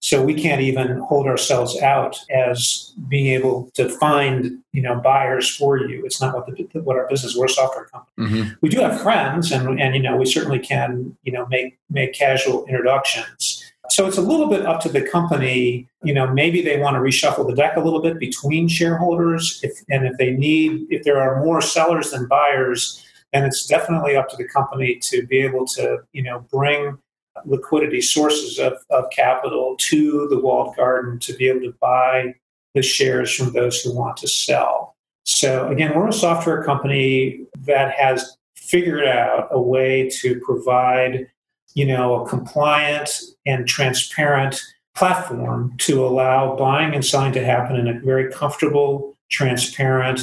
[0.00, 5.48] so we can't even hold ourselves out as being able to find, you know, buyers
[5.54, 6.04] for you.
[6.06, 7.34] It's not what the, what our business.
[7.36, 8.42] We're a software company.
[8.42, 8.56] Mhm.
[8.60, 12.12] We do have friends, and and you know, we certainly can, you know, make make
[12.14, 13.55] casual introductions.
[13.90, 15.88] So it's a little bit up to the company.
[16.02, 19.60] You know, maybe they want to reshuffle the deck a little bit between shareholders.
[19.62, 24.16] If and if they need, if there are more sellers than buyers, then it's definitely
[24.16, 26.98] up to the company to be able to, you know, bring
[27.44, 32.34] liquidity sources of, of capital to the walled garden to be able to buy
[32.74, 34.96] the shares from those who want to sell.
[35.24, 41.26] So again, we're a software company that has figured out a way to provide,
[41.76, 43.10] you know, a compliant
[43.44, 44.60] and transparent
[44.96, 50.22] platform to allow buying and selling to happen in a very comfortable, transparent,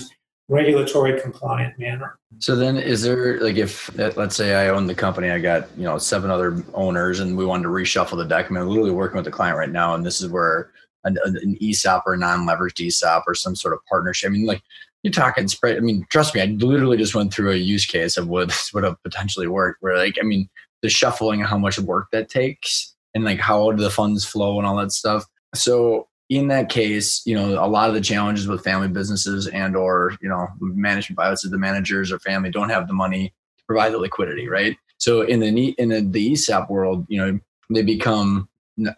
[0.50, 2.18] regulatory compliant manner.
[2.40, 5.84] So then, is there like if let's say I own the company, I got you
[5.84, 8.48] know seven other owners, and we wanted to reshuffle the deck.
[8.48, 10.72] I mean, I'm literally working with the client right now, and this is where
[11.04, 14.30] an, an ESOP or a non-leveraged ESOP or some sort of partnership.
[14.30, 14.64] I mean, like
[15.04, 15.78] you're talking spread.
[15.78, 18.74] I mean, trust me, I literally just went through a use case of what this
[18.74, 19.84] would have potentially worked.
[19.84, 20.50] Where like, I mean,
[20.84, 24.68] the shuffling how much work that takes, and like how do the funds flow and
[24.68, 25.26] all that stuff.
[25.56, 29.76] So in that case, you know, a lot of the challenges with family businesses and
[29.76, 33.64] or, you know, management buyouts is the managers or family don't have the money to
[33.66, 34.78] provide the liquidity, right?
[34.98, 38.48] So in the in the, ESOP world, you know, they become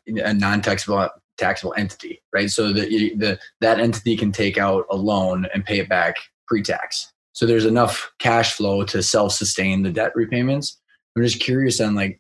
[0.08, 2.50] a non-taxable taxable entity, right?
[2.50, 6.16] So that the that entity can take out a loan and pay it back
[6.48, 7.12] pre-tax.
[7.34, 10.80] So there's enough cash flow to self-sustain the debt repayments.
[11.16, 12.20] I'm just curious on like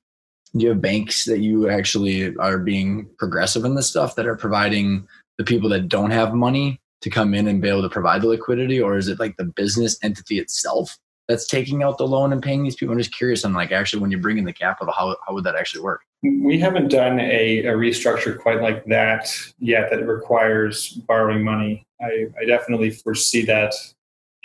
[0.55, 4.37] do you have banks that you actually are being progressive in this stuff that are
[4.37, 5.05] providing
[5.37, 8.27] the people that don't have money to come in and be able to provide the
[8.27, 8.79] liquidity?
[8.79, 12.63] Or is it like the business entity itself that's taking out the loan and paying
[12.63, 12.93] these people?
[12.93, 15.43] I'm just curious on like actually when you bring in the capital how, how would
[15.43, 16.01] that actually work?
[16.23, 19.29] We haven't done a, a restructure quite like that
[19.59, 21.85] yet that requires borrowing money.
[22.01, 23.73] I, I definitely foresee that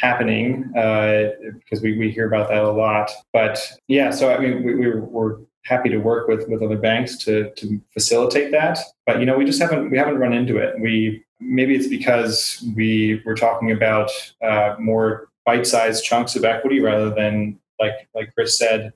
[0.01, 3.11] happening uh, because we, we hear about that a lot.
[3.33, 7.19] But yeah, so I mean, we, we're, we're happy to work with, with other banks
[7.19, 8.79] to, to facilitate that.
[9.07, 10.75] But you know, we just haven't we haven't run into it.
[10.81, 14.11] We maybe it's because we were talking about
[14.43, 18.93] uh, more bite-sized chunks of equity rather than like like Chris said,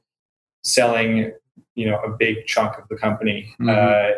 [0.62, 1.32] selling
[1.74, 3.54] you know a big chunk of the company.
[3.60, 3.70] Mhm.
[3.70, 4.14] Uh,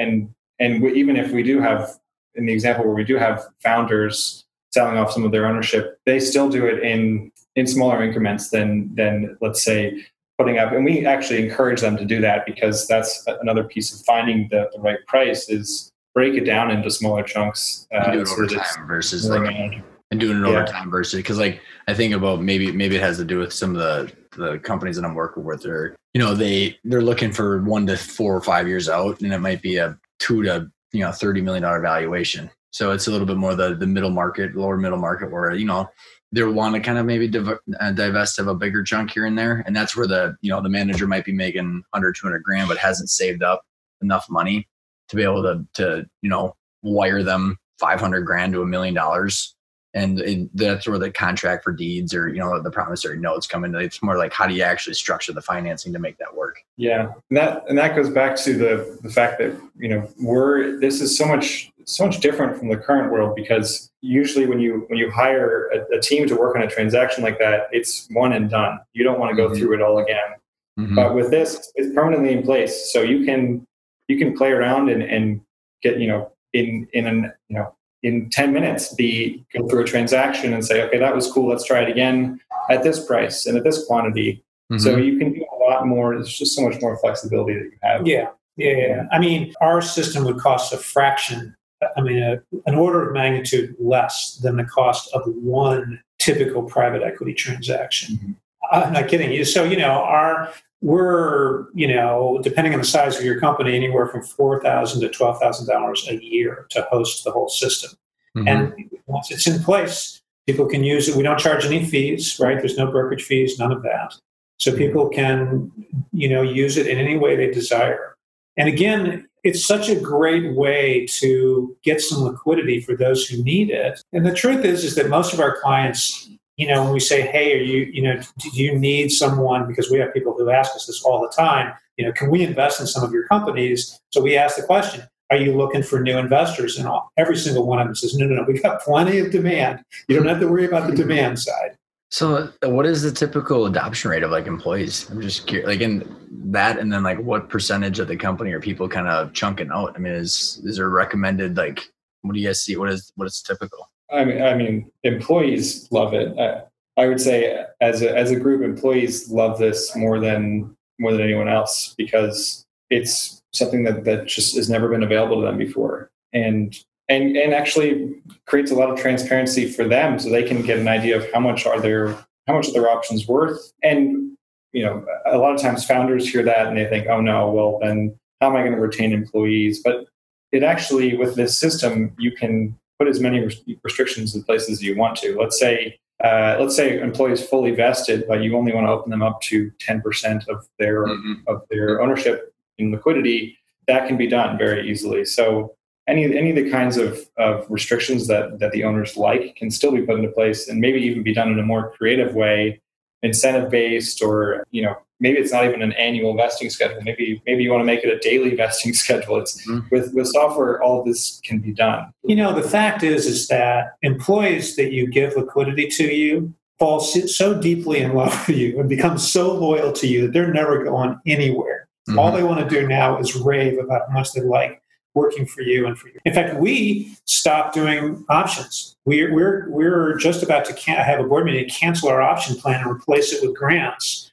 [0.00, 1.98] and and we, even if we do have
[2.34, 4.43] in the example where we do have founders
[4.74, 8.92] selling off some of their ownership, they still do it in in smaller increments than
[8.96, 10.04] than let's say
[10.38, 10.72] putting up.
[10.72, 14.68] And we actually encourage them to do that because that's another piece of finding the,
[14.74, 17.86] the right price is break it down into smaller chunks.
[17.92, 19.86] and do it uh, over that it's time versus like manageable.
[20.10, 20.66] and doing it over Yeah.
[20.66, 23.76] time versus because like I think about maybe maybe it has to do with some
[23.76, 27.62] of the the companies that I'm working with or you know they they're looking for
[27.62, 31.00] one to four or five years out and it might be a two to you
[31.00, 32.50] know thirty million dollar valuation.
[32.74, 35.64] So it's a little bit more the the middle market, lower middle market, where you
[35.64, 35.88] know
[36.32, 39.38] they want to kind of maybe div- uh, divest of a bigger chunk here and
[39.38, 42.68] there, and that's where the you know the manager might be making under 200 grand,
[42.68, 43.62] but hasn't saved up
[44.02, 44.68] enough money
[45.08, 49.53] to be able to to you know wire them 500 grand to a million dollars
[49.94, 53.64] and it, that's where the contract for deeds or you know the promissory notes come
[53.64, 53.74] in.
[53.76, 57.12] it's more like how do you actually structure the financing to make that work yeah
[57.30, 61.00] and that and that goes back to the the fact that you know we're this
[61.00, 64.98] is so much so much different from the current world because usually when you when
[64.98, 68.50] you hire a, a team to work on a transaction like that it's one and
[68.50, 69.58] done you don't want to go mm-hmm.
[69.58, 70.34] through it all again
[70.78, 70.94] mm-hmm.
[70.94, 73.64] but with this it's permanently in place so you can
[74.08, 75.40] you can play around and, and
[75.82, 77.74] get you know in in an you know
[78.04, 81.64] in 10 minutes be go through a transaction and say okay that was cool let's
[81.64, 82.38] try it again
[82.70, 84.78] at this price and at this quantity mm-hmm.
[84.78, 87.78] so you can do a lot more there's just so much more flexibility that you
[87.82, 89.02] have yeah yeah, yeah.
[89.10, 91.56] i mean our system would cost a fraction
[91.96, 97.02] i mean a, an order of magnitude less than the cost of one typical private
[97.02, 98.32] equity transaction mm-hmm.
[98.70, 103.18] i'm not kidding you so you know our we're you know depending on the size
[103.18, 107.24] of your company anywhere from four thousand to twelve thousand dollars a year to host
[107.24, 107.92] the whole system.
[108.36, 108.48] Mm-hmm.
[108.48, 111.16] and once it's in place people can use it.
[111.16, 112.58] We don't charge any fees right?
[112.58, 114.14] There's no brokerage fees none of that.
[114.58, 114.78] So mm-hmm.
[114.78, 115.70] people can
[116.12, 118.16] you know use it in any way they desire.
[118.56, 123.70] And again it's such a great way to get some liquidity for those who need
[123.70, 124.02] it.
[124.14, 127.22] And the truth is is that most of our clients you know, when we say,
[127.22, 129.66] hey, are you, you know, do you need someone?
[129.66, 132.42] Because we have people who ask us this all the time, you know, can we
[132.42, 134.00] invest in some of your companies?
[134.10, 136.78] So we ask the question, are you looking for new investors?
[136.78, 139.30] And all, every single one of them says, no, no, no, we've got plenty of
[139.30, 139.82] demand.
[140.08, 141.76] You don't have to worry about the demand side.
[142.10, 145.10] So, uh, what is the typical adoption rate of like employees?
[145.10, 146.14] I'm just curious, like in
[146.52, 149.94] that, and then like what percentage of the company are people kind of chunking out?
[149.96, 151.82] I mean, is is there recommended like
[152.22, 152.76] what do you guys see?
[152.76, 153.90] What is what is typical?
[154.14, 156.38] I mean, I mean, employees love it.
[156.38, 156.62] I,
[157.02, 161.22] I would say, as a, as a group, employees love this more than more than
[161.22, 166.10] anyone else because it's something that that just has never been available to them before,
[166.32, 166.76] and
[167.08, 168.14] and and actually
[168.46, 171.40] creates a lot of transparency for them, so they can get an idea of how
[171.40, 172.12] much are their
[172.46, 174.24] how much are their options worth, and
[174.72, 177.78] you know, a lot of times founders hear that and they think, oh no, well
[177.80, 179.80] then how am I going to retain employees?
[179.82, 180.06] But
[180.52, 183.46] it actually, with this system, you can put as many
[183.82, 185.36] restrictions in place as you want to.
[185.38, 189.22] Let's say uh, let's say employees fully vested, but you only want to open them
[189.22, 191.34] up to 10% of their mm-hmm.
[191.48, 193.58] of their ownership in liquidity.
[193.88, 195.24] That can be done very easily.
[195.24, 195.74] So
[196.06, 199.92] any any of the kinds of, of restrictions that that the owners like can still
[199.92, 202.80] be put into place, and maybe even be done in a more creative way,
[203.24, 207.00] incentive based, or you know maybe it's not even an annual vesting schedule.
[207.02, 209.38] Maybe maybe you want to make it a daily vesting schedule.
[209.38, 209.88] It's mm-hmm.
[209.90, 212.12] with with software, all of this can be done.
[212.22, 217.00] You know, the fact is is that employees that you give liquidity to you fall
[217.00, 220.82] so deeply in love with you and become so loyal to you that they're never
[220.84, 221.88] going anywhere.
[222.08, 222.18] Mm-hmm.
[222.18, 224.82] All they want to do now is rave about how much they like
[225.14, 226.18] working for you and for you.
[226.24, 228.96] In fact, we stopped doing options.
[229.04, 232.56] We're, we're, we're just about to can- have a board meeting to cancel our option
[232.56, 234.32] plan and replace it with grants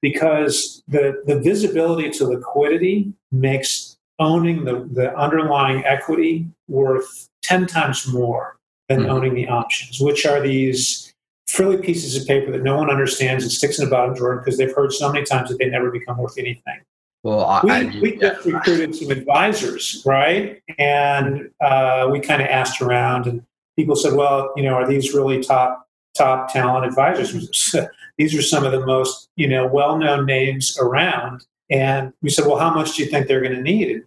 [0.00, 8.06] because the, the visibility to liquidity makes owning the, the underlying equity worth 10 times
[8.08, 8.56] more
[8.88, 9.10] than mm-hmm.
[9.10, 11.12] owning the options, which are these
[11.46, 14.56] frilly pieces of paper that no one understands and sticks in the bottom drawer because
[14.56, 16.80] they've heard so many times that they never become worth anything.
[17.22, 18.34] Well, I, we, I, we yeah.
[18.34, 20.60] just recruited some advisors, right?
[20.78, 23.44] And uh, we kind of asked around, and
[23.76, 27.74] people said, "Well, you know, are these really top top talent advisors?"
[28.18, 31.44] These are some of the most, you know, well-known names around.
[31.70, 34.02] And we said, well, how much do you think they're going to need?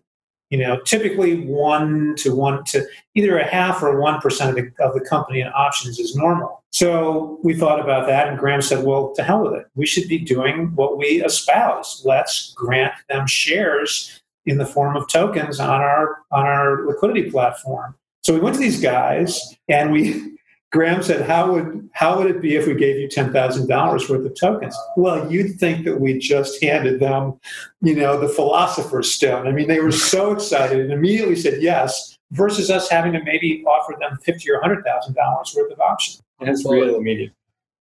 [0.56, 4.72] You know, typically one to one to either a half or one percent of the,
[4.82, 6.64] of the company in options is normal.
[6.72, 9.66] So we thought about that, and Graham said, "Well, to hell with it.
[9.76, 12.04] We should be doing what we espouse.
[12.06, 17.94] Let's grant them shares in the form of tokens on our on our liquidity platform."
[18.24, 20.35] So we went to these guys and we
[20.76, 24.10] Graham said, "How would how would it be if we gave you ten thousand dollars
[24.10, 27.40] worth of tokens?" Well, you'd think that we just handed them,
[27.82, 29.48] you know, the philosopher's stone.
[29.48, 32.18] I mean, they were so excited and immediately said yes.
[32.32, 36.22] Versus us having to maybe offer them fifty or hundred thousand dollars worth of options.
[36.42, 37.32] And it's real immediate.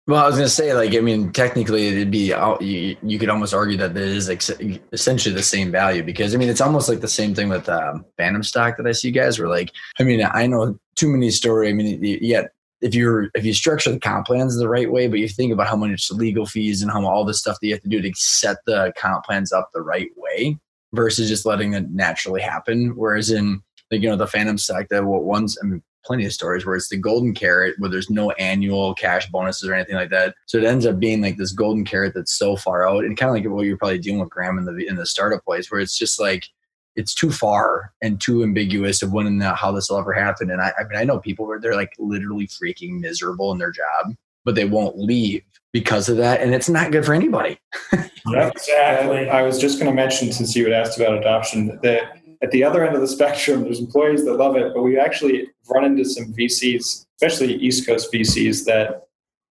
[0.08, 3.30] Well, I was going to say, like, I mean, technically, it'd be you, you could
[3.30, 4.52] almost argue that it is ex-
[4.92, 8.04] essentially the same value because I mean, it's almost like the same thing with um,
[8.18, 9.72] Phantom stock that I see guys were like.
[10.00, 11.70] I mean, I know too many story.
[11.70, 12.52] I mean, you get
[12.82, 15.68] if you're if you structure the comp plans the right way, but you think about
[15.68, 18.12] how much legal fees and how all the stuff that you have to do to
[18.16, 20.58] set the comp plans up the right way
[20.94, 22.94] versus just letting it naturally happen.
[22.96, 23.62] Whereas in
[23.92, 24.58] like you know the phantom
[24.90, 28.10] that what ones I mean plenty of stories where it's the golden carrot where there's
[28.10, 30.34] no annual cash bonuses or anything like that.
[30.48, 33.30] So it ends up being like this golden carrot that's so far out and kind
[33.30, 35.80] of like what you're probably dealing with Graham in the in the startup place where
[35.80, 36.48] it's just like
[36.96, 40.52] it's too far and too ambiguous of when and how this will ever happen.
[40.52, 43.72] And I, I mean, I know people where they're like literally freaking miserable in their
[43.72, 46.42] job, but they won't leave because of that.
[46.42, 47.58] And it's not good for anybody.
[48.28, 49.30] exactly.
[49.30, 52.64] I was just going to mention, since you had asked about adoption, that at the
[52.64, 56.04] other end of the spectrum, there's employees that love it, but we actually run into
[56.04, 59.08] some VCs, especially East Coast VCs, that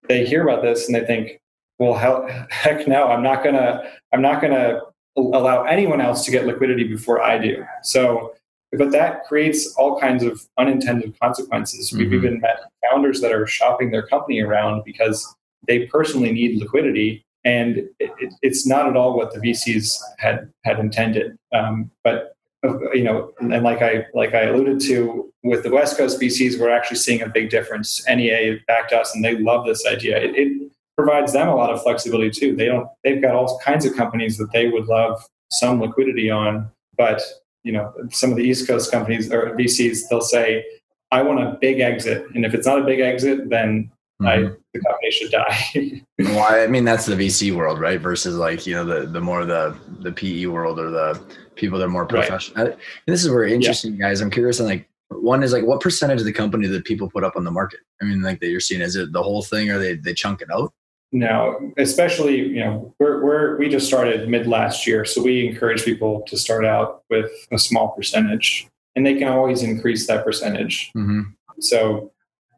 [0.09, 1.41] they hear about this and they think,
[1.79, 3.83] well, how, heck no, I'm not gonna,
[4.13, 4.81] I'm not gonna
[5.17, 7.65] allow anyone else to get liquidity before I do.
[7.83, 8.35] So,
[8.73, 11.91] but that creates all kinds of unintended consequences.
[11.91, 11.99] Mm-hmm.
[11.99, 15.35] We've even met founders that are shopping their company around because
[15.67, 20.51] they personally need liquidity, and it, it, it's not at all what the VCs had
[20.65, 21.37] had intended.
[21.53, 26.21] Um, but you know, and like I like I alluded to with the West Coast
[26.21, 28.05] VCs, we're actually seeing a big difference.
[28.09, 30.19] NEA backed us, and they love this idea.
[30.19, 32.55] It, it provides them a lot of flexibility too.
[32.55, 32.87] They don't.
[33.05, 37.23] They've got all kinds of companies that they would love some liquidity on, but
[37.65, 40.65] you know, some of the East Coast companies or VCs, they'll say,
[41.11, 43.91] "I want a big exit," and if it's not a big exit, then
[44.21, 44.27] mm-hmm.
[44.27, 44.37] I,
[44.75, 46.03] the company should die.
[46.19, 48.01] well, I mean, that's the VC world, right?
[48.01, 51.21] Versus like you know the the more the the PE world or the
[51.57, 52.67] people that are more professional.
[52.67, 52.79] Right.
[53.07, 54.09] this is very interesting, yeah.
[54.09, 54.21] guys.
[54.21, 57.25] I'm curious on like one is like what percentage of the company that people put
[57.25, 57.81] up on the market?
[58.01, 60.41] I mean, like that you're seeing, is it the whole thing or they they chunk
[60.41, 60.73] it out?
[61.13, 65.85] No, especially you know we're, we're we just started mid last year, so we encourage
[65.85, 70.93] people to start out with a small percentage, and they can always increase that percentage.
[70.97, 71.23] Mm-hmm.
[71.59, 72.13] So,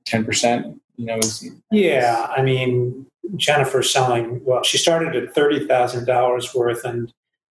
[0.05, 2.31] ten percent, you know, is, yeah.
[2.37, 4.63] I mean, Jennifer's selling well.
[4.63, 7.11] She started at thirty thousand dollars worth, and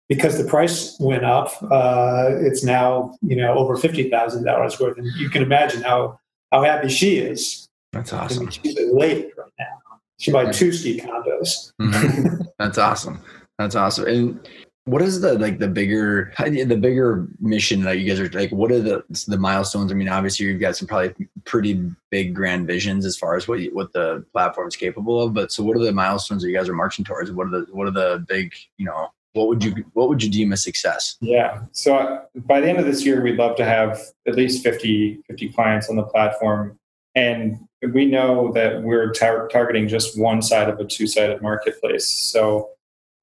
[0.09, 4.97] because the price went up, uh, it's now you know over fifty thousand dollars worth,
[4.97, 6.19] and you can imagine how
[6.51, 7.67] how happy she is.
[7.93, 8.39] That's awesome.
[8.39, 9.76] I mean, she's elated right now.
[10.19, 11.73] She bought two ski condos.
[11.79, 12.43] Mm-hmm.
[12.59, 13.21] That's awesome.
[13.59, 14.07] That's awesome.
[14.07, 14.49] And
[14.85, 18.51] what is the like the bigger the bigger mission that you guys are like?
[18.51, 19.91] What are the the milestones?
[19.91, 21.13] I mean, obviously you've got some probably
[21.43, 25.33] pretty big grand visions as far as what you, what the platform is capable of.
[25.33, 27.31] But so, what are the milestones that you guys are marching towards?
[27.31, 30.31] What are the what are the big you know what would you what would you
[30.31, 33.63] deem a success yeah so uh, by the end of this year we'd love to
[33.63, 36.79] have at least 50 50 clients on the platform
[37.13, 42.69] and we know that we're tar- targeting just one side of a two-sided marketplace so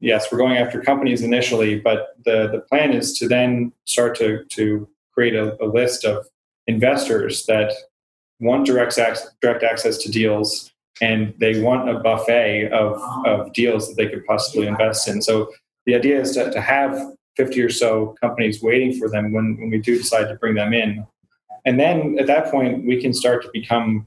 [0.00, 4.44] yes we're going after companies initially but the the plan is to then start to
[4.46, 6.26] to create a, a list of
[6.66, 7.72] investors that
[8.40, 13.88] want direct access, direct access to deals and they want a buffet of, of deals
[13.88, 15.50] that they could possibly invest in so
[15.86, 16.98] the idea is to, to have
[17.36, 20.72] 50 or so companies waiting for them when, when we do decide to bring them
[20.72, 21.06] in.
[21.64, 24.06] And then at that point, we can start to become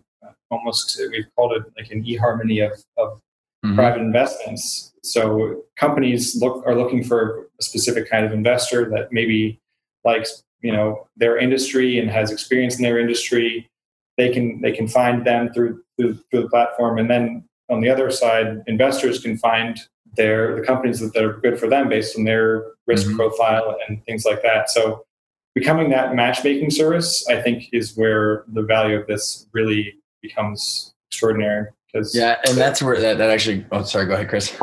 [0.49, 3.19] almost, we've called it like an eHarmony of, of
[3.65, 3.75] mm-hmm.
[3.75, 4.93] private investments.
[5.03, 9.59] So companies look are looking for a specific kind of investor that maybe
[10.03, 13.69] likes, you know, their industry and has experience in their industry.
[14.17, 16.97] They can they can find them through through, through the platform.
[16.97, 19.79] And then on the other side, investors can find
[20.15, 23.17] their the companies that, that are good for them based on their risk mm-hmm.
[23.17, 24.69] profile and things like that.
[24.69, 25.05] So
[25.53, 29.95] becoming that matchmaking service, I think, is where the value of this really
[30.27, 31.67] becomes extraordinary.
[31.91, 33.65] Because yeah, and that's where that, that actually.
[33.71, 34.05] Oh, sorry.
[34.05, 34.55] Go ahead, Chris.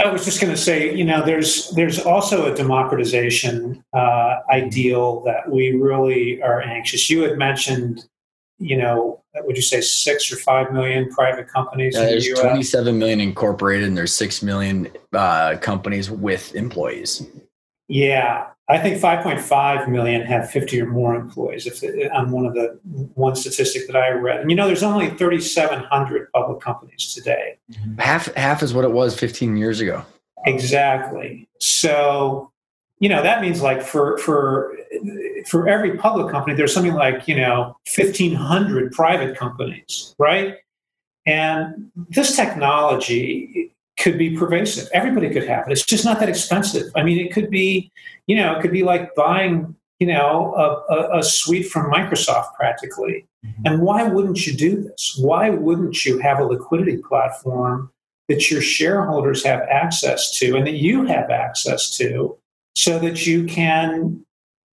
[0.00, 5.22] I was just going to say, you know, there's there's also a democratization uh, ideal
[5.24, 7.10] that we really are anxious.
[7.10, 8.04] You had mentioned
[8.58, 11.94] you know, would you say six or five million private companies?
[11.94, 17.24] Yeah, there's the 27 million incorporated, and there's six million uh, companies with employees.
[17.86, 21.66] Yeah, I think 5.5 million have 50 or more employees.
[21.66, 22.78] If on one of the
[23.14, 27.58] one statistic that I read, and you know, there's only 3,700 public companies today.
[27.72, 27.98] Mm-hmm.
[27.98, 30.04] Half half is what it was 15 years ago.
[30.44, 31.48] Exactly.
[31.60, 32.50] So,
[32.98, 34.76] you know, that means like for for
[35.46, 40.56] for every public company, there's something like, you know, 1,500 private companies, right?
[41.26, 44.88] And this technology could be pervasive.
[44.92, 45.72] Everybody could have it.
[45.72, 46.90] It's just not that expensive.
[46.94, 47.90] I mean, it could be,
[48.26, 52.54] you know, it could be like buying, you know, a, a, a suite from Microsoft
[52.54, 53.26] practically.
[53.44, 53.66] Mm-hmm.
[53.66, 55.18] And why wouldn't you do this?
[55.20, 57.90] Why wouldn't you have a liquidity platform
[58.28, 62.36] that your shareholders have access to and that you have access to
[62.76, 64.24] so that you can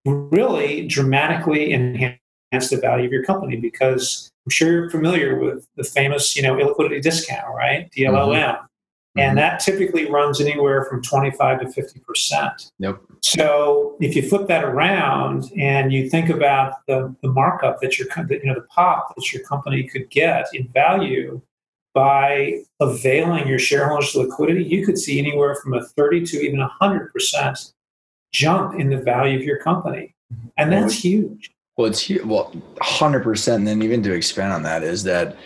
[0.06, 5.84] really dramatically enhance the value of your company because I'm sure you're familiar with the
[5.84, 7.90] famous, you know, illiquidity discount, right?
[7.92, 8.36] DLOM.
[8.36, 8.66] Mm-hmm.
[9.16, 9.36] And mm-hmm.
[9.38, 12.72] that typically runs anywhere from 25 to 50 percent.
[12.80, 13.00] Yep.
[13.22, 18.08] So if you flip that around and you think about the, the markup that your
[18.16, 21.42] that, you know the pop that your company could get in value
[21.94, 27.12] by availing your shareholders liquidity, you could see anywhere from a 30 to even 100
[27.14, 27.74] percent
[28.34, 30.14] jump in the value of your company,
[30.58, 31.52] and that's huge.
[31.78, 32.24] Well, it's huge.
[32.24, 33.60] Well, 100 percent.
[33.60, 35.38] And then even to expand on that is that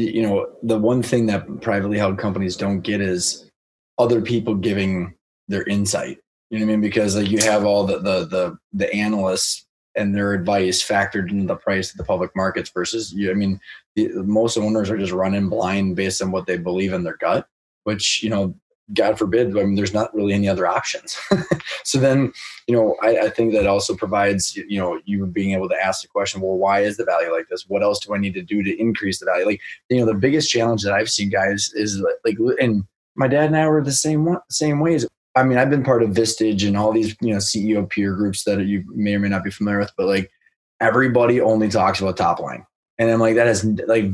[0.00, 3.50] you know the one thing that privately held companies don't get is
[3.98, 5.14] other people giving
[5.48, 6.18] their insight.
[6.50, 6.80] You know what i mean?
[6.80, 9.66] Because like you have all the the the, the analysts
[9.98, 13.60] and their advice factored into the price of the public markets versus you i mean
[13.96, 17.48] the, most owners are just running blind based on what they believe in their gut
[17.84, 18.54] which you know
[18.94, 21.18] God forbid, I mean, there's not really any other options.
[21.84, 22.32] so then,
[22.66, 26.02] you know, I, I, think that also provides, you know, you being able to ask
[26.02, 27.66] the question, well, why is the value like this?
[27.68, 29.44] What else do I need to do to increase the value?
[29.44, 29.60] Like,
[29.90, 32.84] you know, the biggest challenge that I've seen guys is like, and
[33.14, 35.06] my dad and I were the same same ways.
[35.34, 38.44] I mean, I've been part of Vistage and all these, you know, CEO peer groups
[38.44, 40.30] that you may or may not be familiar with, but like
[40.80, 42.64] everybody only talks about top line
[42.98, 44.06] and I'm like, that has like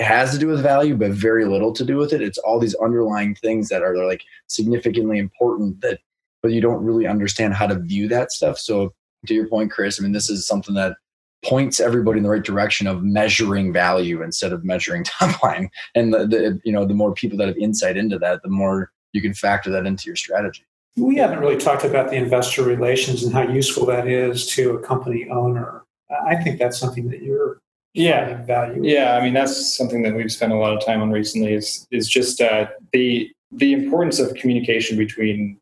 [0.00, 2.20] has to do with value, but very little to do with it.
[2.20, 6.00] It's all these underlying things that are like significantly important that,
[6.42, 8.58] but you don't really understand how to view that stuff.
[8.58, 8.92] So
[9.26, 10.96] to your point, Chris, I mean, this is something that
[11.44, 15.70] points everybody in the right direction of measuring value instead of measuring top line.
[15.94, 18.90] And the, the you know, the more people that have insight into that, the more
[19.12, 20.64] you can factor that into your strategy.
[20.96, 24.78] We haven't really talked about the investor relations and how useful that is to a
[24.80, 25.84] company owner.
[26.26, 27.60] I think that's something that you're
[27.94, 28.42] yeah.
[28.44, 28.82] Value.
[28.84, 31.86] Yeah i mean that's something that we've spent a lot of time on recently is
[31.90, 35.58] is just uh, the the importance of communication between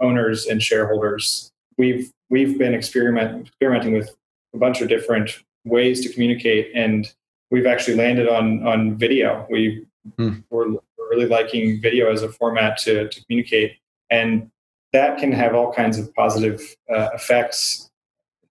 [0.00, 1.52] owners and shareholders.
[1.76, 4.10] We've we've been experiment, experimenting with
[4.54, 5.30] a bunch of different
[5.64, 7.12] ways to communicate and
[7.50, 9.46] we've actually landed on on video.
[9.50, 10.40] We hmm.
[10.50, 10.76] we're,
[11.10, 13.72] really liking video as a format to, to communicate
[14.10, 14.48] and
[14.92, 17.90] that can have all kinds of positive uh, effects.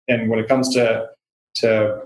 [0.10, 1.08] And when it comes to
[1.56, 2.02] to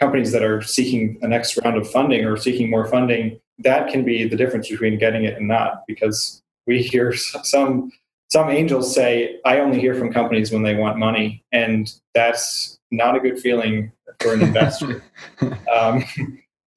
[0.00, 4.04] companies that are seeking a next round of funding or seeking more funding, that can
[4.04, 5.82] be the difference between getting it and not.
[5.86, 7.12] Because we hear
[7.44, 7.90] some
[8.30, 13.16] some angels say, "I only hear from companies when they want money," and that's not
[13.16, 15.02] a good feeling for an investor.
[15.72, 16.04] um,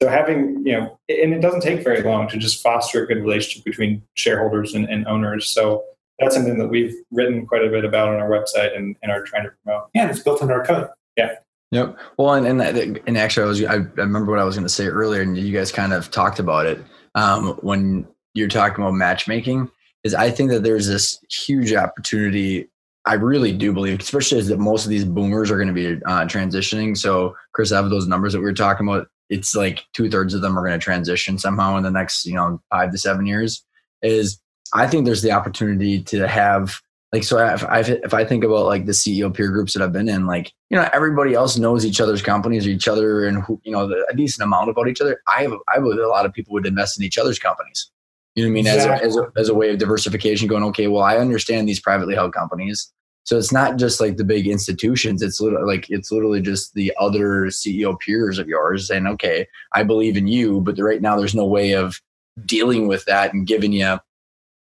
[0.01, 3.21] so having you know, and it doesn't take very long to just foster a good
[3.21, 5.49] relationship between shareholders and, and owners.
[5.49, 5.83] So
[6.19, 9.23] that's something that we've written quite a bit about on our website and, and are
[9.23, 9.89] trying to promote.
[9.93, 10.87] Yeah, it's built into our code.
[11.17, 11.35] Yeah.
[11.71, 11.97] Yep.
[12.17, 14.73] Well, and and, and actually, I was I, I remember what I was going to
[14.73, 16.83] say earlier, and you guys kind of talked about it
[17.15, 19.69] um, when you're talking about matchmaking.
[20.03, 22.67] Is I think that there's this huge opportunity.
[23.05, 25.95] I really do believe, especially as that most of these boomers are going to be
[26.05, 26.97] uh, transitioning.
[26.97, 29.07] So, Chris, I have those numbers that we were talking about.
[29.29, 32.33] It's like two thirds of them are going to transition somehow in the next, you
[32.33, 33.63] know, five to seven years.
[34.01, 34.41] Is
[34.73, 38.65] I think there's the opportunity to have like so if I if I think about
[38.65, 41.85] like the CEO peer groups that I've been in, like you know everybody else knows
[41.85, 44.87] each other's companies or each other and who, you know the, a decent amount about
[44.87, 45.21] each other.
[45.27, 47.91] I have I believe a lot of people would invest in each other's companies.
[48.35, 48.67] You know what I mean?
[48.67, 49.07] Exactly.
[49.07, 50.87] As a, as a as a way of diversification, going okay.
[50.87, 52.93] Well, I understand these privately held companies,
[53.23, 55.21] so it's not just like the big institutions.
[55.21, 59.83] It's literally like it's literally just the other CEO peers of yours saying, okay, I
[59.83, 62.01] believe in you, but right now there's no way of
[62.45, 63.99] dealing with that and giving you,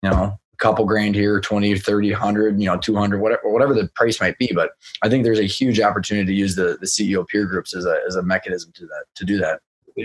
[0.02, 4.20] you know, couple grand here 20 30 100 you know 200 whatever whatever the price
[4.20, 7.46] might be but i think there's a huge opportunity to use the the ceo peer
[7.46, 9.60] groups as a as a mechanism to that to do that.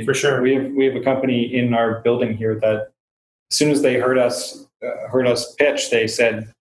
[0.06, 0.41] For sure.
[0.41, 2.91] We have we have a company in our building here that
[3.51, 6.51] as soon as they heard us uh, heard us pitch they said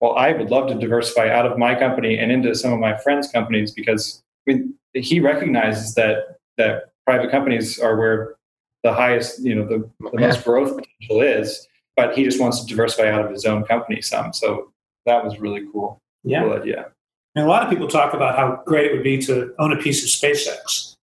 [0.00, 2.96] well i would love to diversify out of my company and into some of my
[2.98, 8.36] friends companies because mean, he recognizes that that private companies are where
[8.82, 12.66] the highest you know the, the most growth potential is but he just wants to
[12.66, 14.32] diversify out of his own company some.
[14.32, 14.72] So
[15.06, 15.98] that was really cool.
[16.22, 16.42] Yeah.
[16.42, 16.90] Cool idea.
[17.34, 19.76] And a lot of people talk about how great it would be to own a
[19.76, 20.94] piece of SpaceX.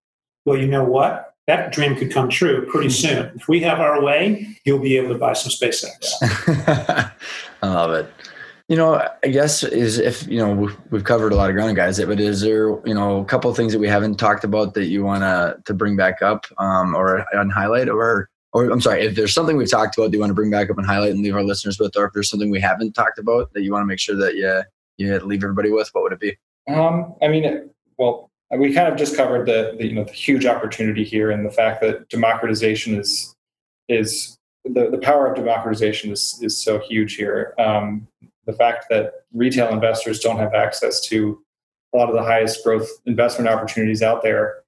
[0.45, 1.33] Well, you know what?
[1.47, 2.91] That dream could come true pretty hmm.
[2.91, 3.31] soon.
[3.35, 6.15] If we have our way, you'll be able to buy some SpaceX.
[7.61, 8.11] I love it.
[8.69, 11.99] You know, I guess is if you know we've covered a lot of ground, guys.
[11.99, 14.85] But is there you know a couple of things that we haven't talked about that
[14.85, 19.06] you want to to bring back up um, or on highlight, or or I'm sorry,
[19.06, 21.12] if there's something we've talked about that you want to bring back up and highlight
[21.12, 23.72] and leave our listeners with, or if there's something we haven't talked about that you
[23.72, 24.62] want to make sure that you,
[24.97, 26.38] you leave everybody with, what would it be?
[26.68, 30.45] Um, I mean, well, we kind of just covered the, the, you know the huge
[30.45, 33.36] opportunity here and the fact that democratization is
[33.88, 37.54] is the, the power of democratization is is so huge here.
[37.58, 38.08] Um,
[38.45, 41.41] the fact that retail investors don't have access to
[41.93, 44.61] a lot of the highest growth investment opportunities out there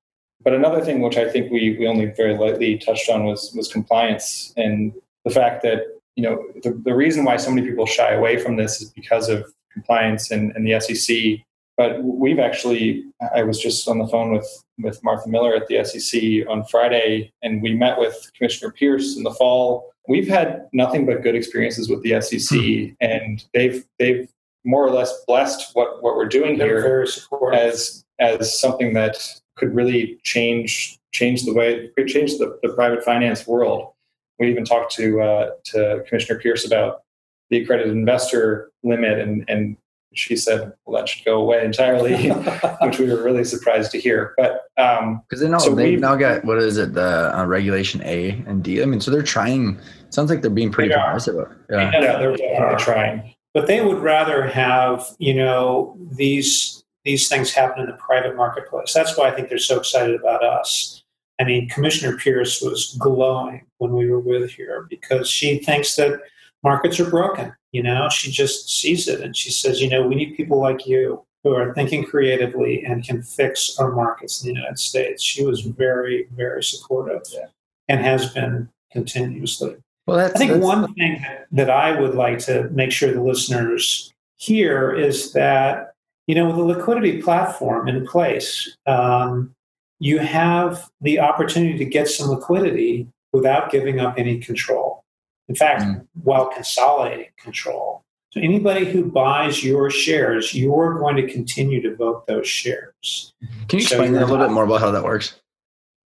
[0.44, 3.68] but another thing which I think we, we only very lightly touched on was was
[3.68, 4.94] compliance and
[5.26, 8.56] the fact that you know, the, the reason why so many people shy away from
[8.56, 11.46] this is because of compliance and, and the SEC.
[11.76, 15.84] But we've actually, I was just on the phone with, with Martha Miller at the
[15.84, 19.92] SEC on Friday, and we met with Commissioner Peirce in the fall.
[20.08, 22.94] We've had nothing but good experiences with the SEC, mm-hmm.
[23.02, 24.30] and they've they've
[24.66, 27.08] more or less blessed what, what we're doing They're here
[27.54, 29.18] as as something that
[29.56, 33.94] could really change change the way could change the, the private finance world.
[34.40, 37.04] We even talked to uh, to Commissioner Peirce about
[37.50, 39.78] the accredited investor limit, and and
[40.14, 42.30] she said, "Well, that should go away entirely,"
[42.82, 44.34] which we were really surprised to hear.
[44.38, 48.02] But because um, they know so they've now got what is it the uh, regulation
[48.04, 48.82] A and D?
[48.82, 49.80] I mean, so they're trying.
[50.10, 51.36] Sounds like they're being pretty they progressive.
[51.70, 51.92] Yeah.
[51.94, 53.36] yeah, they're definitely trying.
[53.54, 58.94] But they would rather have you know these these things happen in the private marketplace.
[58.94, 61.04] That's why I think they're so excited about us.
[61.40, 66.22] I mean, Commissioner Peirce was glowing when we were with her because she thinks that
[66.64, 67.54] markets are broken.
[67.72, 70.86] You know, she just sees it and she says, you know, we need people like
[70.86, 75.22] you who are thinking creatively and can fix our markets in the United States.
[75.22, 77.48] She was very, very supportive yeah.
[77.90, 79.76] and has been continuously.
[80.06, 84.94] Well, I think one thing that I would like to make sure the listeners hear
[84.94, 85.93] is that,
[86.28, 89.54] you know, with a liquidity platform in place, um,
[90.00, 95.04] you have the opportunity to get some liquidity without giving up any control.
[95.50, 96.06] In fact, mm.
[96.24, 98.02] while consolidating control.
[98.32, 103.34] So anybody who buys your shares, you're going to continue to vote those shares.
[103.68, 105.40] Can you explain so a little bit more about how that works?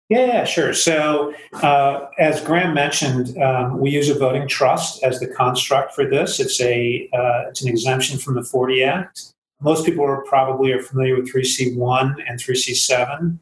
[0.08, 0.74] Yeah, sure.
[0.74, 6.08] So, uh, as Graham mentioned, um, we use a voting trust as the construct for
[6.08, 6.40] this.
[6.40, 9.33] It's a uh, it's an exemption from the 40 Act.
[9.64, 13.38] Most people are probably are familiar with 3C1 and 3C7.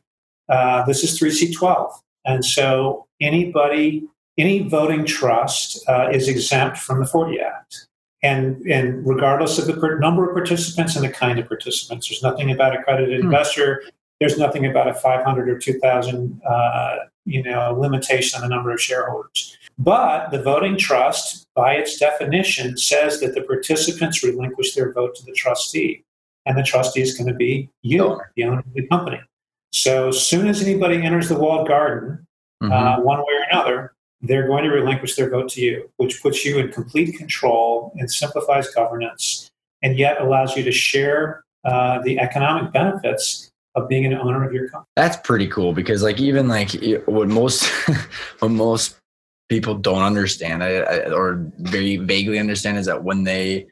[0.49, 1.93] Uh, this is 3C12,
[2.25, 4.09] and so anybody
[4.39, 7.87] any voting trust uh, is exempt from the 40 Act.
[8.23, 12.23] And, and regardless of the per- number of participants and the kind of participants, there's
[12.23, 13.27] nothing about a accredited hmm.
[13.27, 13.83] investor.
[14.21, 18.81] There's nothing about a 500 or 2,000, uh, you know, limitation on the number of
[18.81, 19.59] shareholders.
[19.79, 25.25] But the voting trust, by its definition, says that the participants relinquish their vote to
[25.25, 26.05] the trustee,
[26.47, 29.21] and the trustee is going to be you, the owner of the company.
[29.73, 32.27] So as soon as anybody enters the walled garden,
[32.63, 32.73] mm-hmm.
[32.73, 36.45] uh, one way or another, they're going to relinquish their vote to you, which puts
[36.45, 39.51] you in complete control and simplifies governance,
[39.83, 44.53] and yet allows you to share uh, the economic benefits of being an owner of
[44.53, 44.89] your company.
[44.97, 46.71] That's pretty cool because, like, even like
[47.07, 47.65] what most
[48.39, 48.97] what most
[49.49, 53.67] people don't understand or very vaguely understand is that when they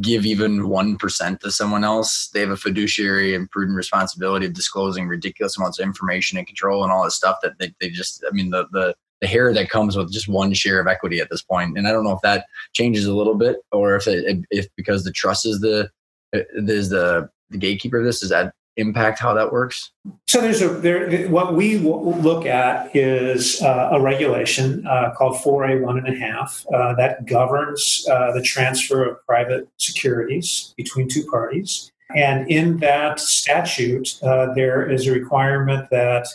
[0.00, 5.08] give even 1% to someone else, they have a fiduciary and prudent responsibility of disclosing
[5.08, 8.32] ridiculous amounts of information and control and all this stuff that they, they just, I
[8.32, 11.42] mean, the, the, the hair that comes with just one share of equity at this
[11.42, 11.76] point.
[11.76, 15.04] And I don't know if that changes a little bit or if it, if because
[15.04, 15.90] the trust is the
[16.32, 19.90] is the the gatekeeper of this, is that impact how that works?
[20.26, 21.28] So there's a there.
[21.28, 26.64] What we look at is uh, a regulation uh, called 4A one and a half
[26.72, 31.90] uh, that governs uh, the transfer of private securities between two parties.
[32.16, 36.26] And in that statute, uh, there is a requirement that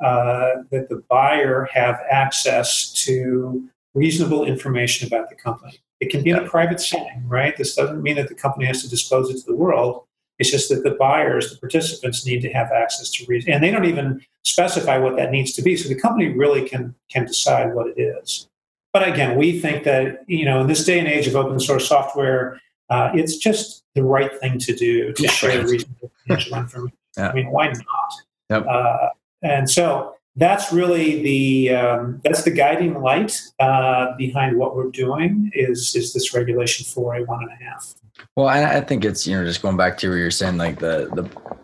[0.00, 5.78] uh, that the buyer have access to reasonable information about the company.
[6.00, 7.54] It can be in a private setting, right?
[7.56, 10.04] This doesn't mean that the company has to disclose it to the world.
[10.40, 13.70] It's just that the buyers, the participants, need to have access to reason, and they
[13.70, 15.76] don't even specify what that needs to be.
[15.76, 18.48] So the company really can can decide what it is.
[18.92, 21.86] But again, we think that you know in this day and age of open source
[21.86, 26.96] software, uh, it's just the right thing to do to yeah, share reasonable financial information.
[27.16, 27.28] Yeah.
[27.28, 28.12] I mean, why not?
[28.48, 28.66] Yep.
[28.66, 29.08] Uh,
[29.42, 35.50] and so that's really the um, that's the guiding light uh, behind what we're doing
[35.54, 37.94] is is this regulation 4A one and a half.
[38.36, 40.78] Well, I, I, think it's you know just going back to where you're saying like
[40.78, 41.10] the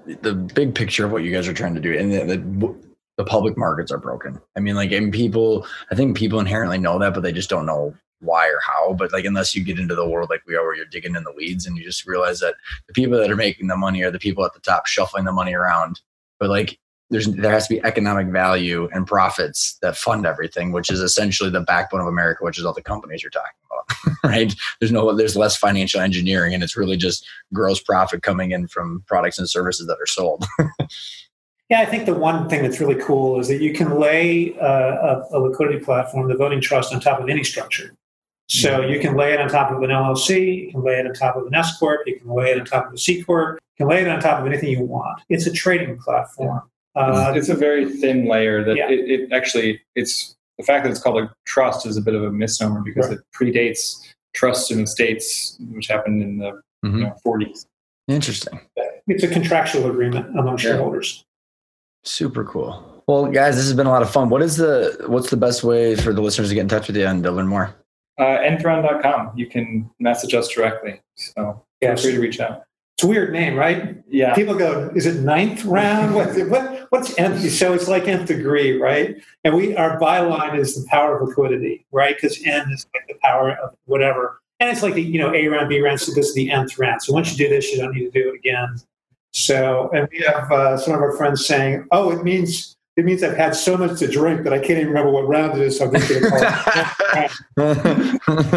[0.07, 2.75] the the big picture of what you guys are trying to do, and the, the,
[3.19, 4.41] the public markets are broken.
[4.57, 7.67] I mean, like, and people, I think people inherently know that, but they just don't
[7.67, 8.95] know why or how.
[8.95, 11.25] But like, unless you get into the world like we are, where you're digging in
[11.25, 12.55] the weeds, and you just realize that
[12.89, 15.33] the people that are making the money are the people at the top shuffling the
[15.33, 16.01] money around.
[16.39, 16.79] But like,
[17.11, 21.51] there's there has to be economic value and profits that fund everything, which is essentially
[21.51, 23.53] the backbone of America, which is all the companies you're talking
[24.24, 24.55] right?
[24.81, 29.05] There's no there's less financial engineering, and it's really just gross profit coming in from
[29.07, 30.47] products and services that are sold.
[31.68, 34.66] yeah, I think the one thing that's really cool is that you can lay uh,
[34.66, 37.95] a, a, liquidity platform, the voting trust, on top of any structure.
[38.49, 41.12] So you can lay it on top of an LLC, you can lay it on
[41.14, 43.59] top of an S corp, you can lay it on top of a C corp,
[43.77, 45.20] you can lay it on top of anything you want.
[45.29, 46.62] It's a trading platform.
[46.95, 48.89] Uh, it's a very thin layer that yeah.
[48.89, 52.22] it, it, actually it's the fact that it's called a trust is a bit of
[52.24, 53.18] a misnomer because Right.
[53.18, 53.96] it predates
[54.34, 57.00] trusts in the states, which happened in the you Mhm.
[57.00, 57.66] know, 40s.
[58.07, 58.61] Interesting.
[59.09, 60.62] It's a contractual agreement among Yeah.
[60.62, 61.24] shareholders.
[62.04, 63.02] Super cool.
[63.09, 64.28] Well, guys, this has been a lot of fun.
[64.28, 66.96] What is the what's the best way for the listeners to get in touch with
[66.96, 67.74] you and to learn more?
[68.18, 69.32] Uh, NthRound.com.
[69.36, 71.00] You can message us directly.
[71.16, 72.62] So feel free to reach out.
[72.97, 74.03] It's a weird name, right?
[74.09, 74.34] Yeah.
[74.34, 76.14] People go, is it ninth round?
[76.14, 77.51] What, what, what's nth?
[77.51, 79.22] So it's like nth degree, right?
[79.44, 82.16] And we, our byline is the power of liquidity, right?
[82.16, 84.40] Because n is like the power of whatever.
[84.61, 86.78] And it's like the, you know, A round, B round, so this is the nth
[86.78, 87.03] round.
[87.03, 88.76] So once you do this, you don't need to do it again.
[89.32, 93.22] So, and we have uh, some of our friends saying, oh, it means, it means
[93.22, 95.78] I've had so much to drink that I can't even remember what round it is.
[95.78, 96.40] So I'm just going to call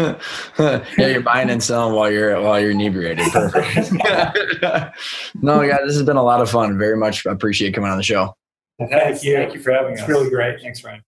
[0.08, 0.86] it.
[0.98, 3.26] yeah, you're buying and selling while you're while you're inebriated.
[3.32, 3.92] Perfect.
[5.42, 6.78] no, guys, this has been a lot of fun.
[6.78, 8.34] Very much appreciate coming on the show.
[8.78, 9.36] Thank you.
[9.36, 10.08] Thank you for having It's us.
[10.08, 10.60] really great.
[10.62, 11.02] Thanks, Ryan.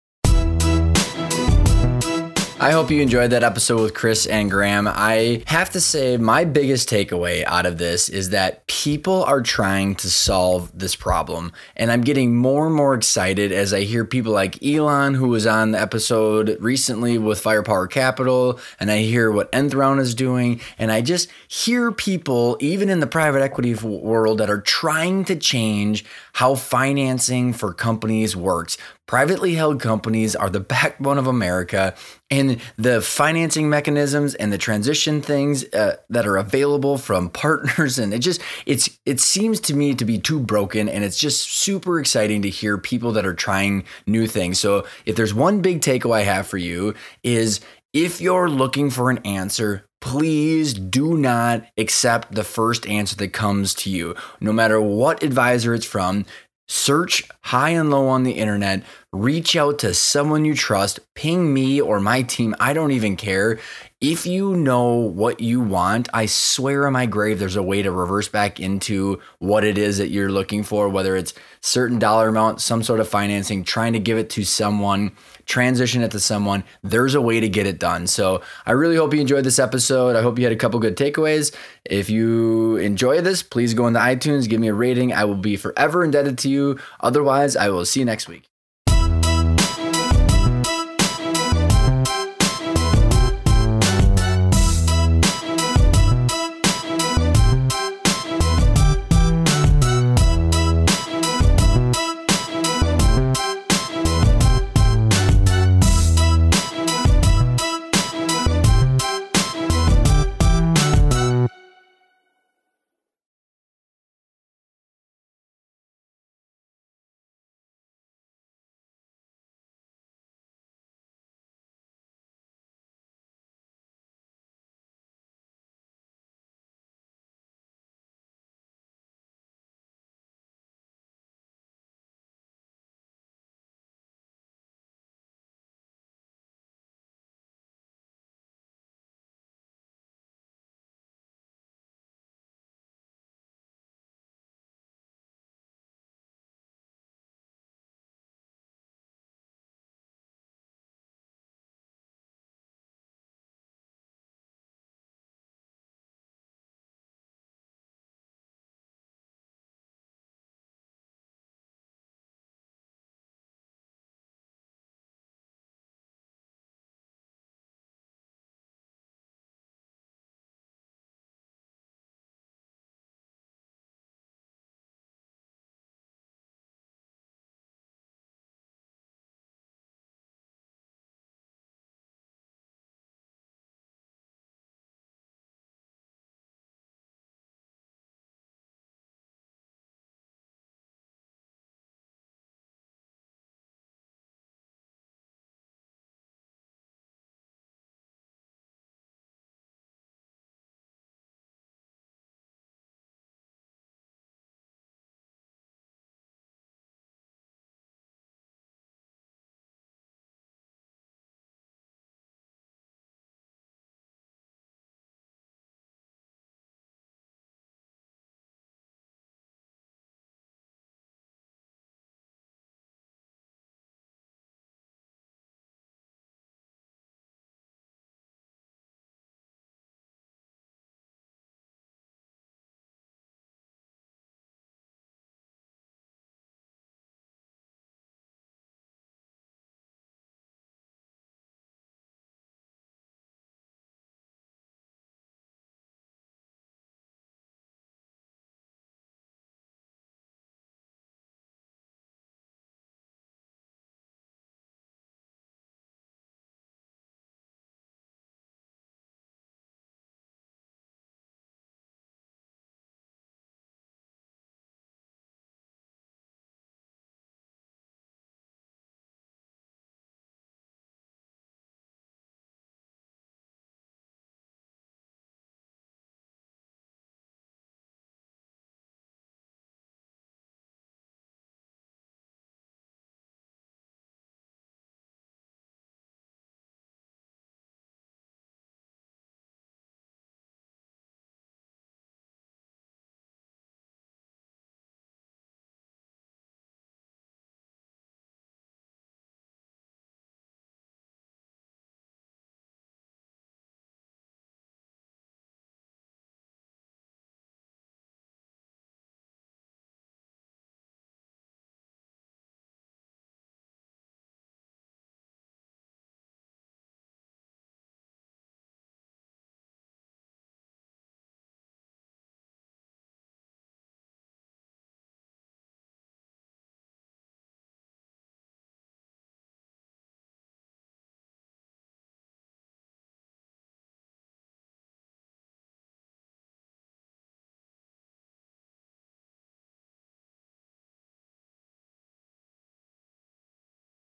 [2.63, 4.87] I hope you enjoyed that episode with Chris and Graham.
[4.87, 9.95] I have to say, my biggest takeaway out of this is that people are trying
[9.95, 11.55] to solve this problem.
[11.75, 15.47] And I'm getting more and more excited as I hear people like Elon, who was
[15.47, 20.61] on the episode recently with Firepower Capital, and I hear what NthRound is doing.
[20.79, 25.35] And I just hear people, even in the private equity world, that are trying to
[25.35, 26.05] change
[26.35, 28.77] how financing for companies works.
[29.07, 31.95] Privately held companies are the backbone of America,
[32.31, 38.15] and the financing mechanisms and the transition things uh, that are available from partners, and
[38.15, 41.99] it just it's it seems to me to be too broken, and it's just super
[41.99, 44.61] exciting to hear people that are trying new things.
[44.61, 47.61] So if there's one big takeaway I have for you is
[47.93, 53.75] if you're looking for an answer, please do not accept the first answer that comes
[53.75, 56.25] to you, no matter what advisor it's from.
[56.71, 61.81] Search high and low on the internet, reach out to someone you trust, ping me
[61.81, 62.55] or my team.
[62.61, 63.59] I don't even care.
[64.01, 67.91] If you know what you want, I swear on my grave, there's a way to
[67.91, 72.61] reverse back into what it is that you're looking for, whether it's certain dollar amount,
[72.61, 75.11] some sort of financing, trying to give it to someone,
[75.45, 76.63] transition it to someone.
[76.83, 78.07] There's a way to get it done.
[78.07, 80.17] So I really hope you enjoyed this episode.
[80.17, 81.55] I hope you had a couple good takeaways.
[81.85, 85.13] If you enjoy this, please go into iTunes, give me a rating.
[85.13, 86.79] I will be forever indebted to you.
[87.01, 88.50] Otherwise, I will see you next week.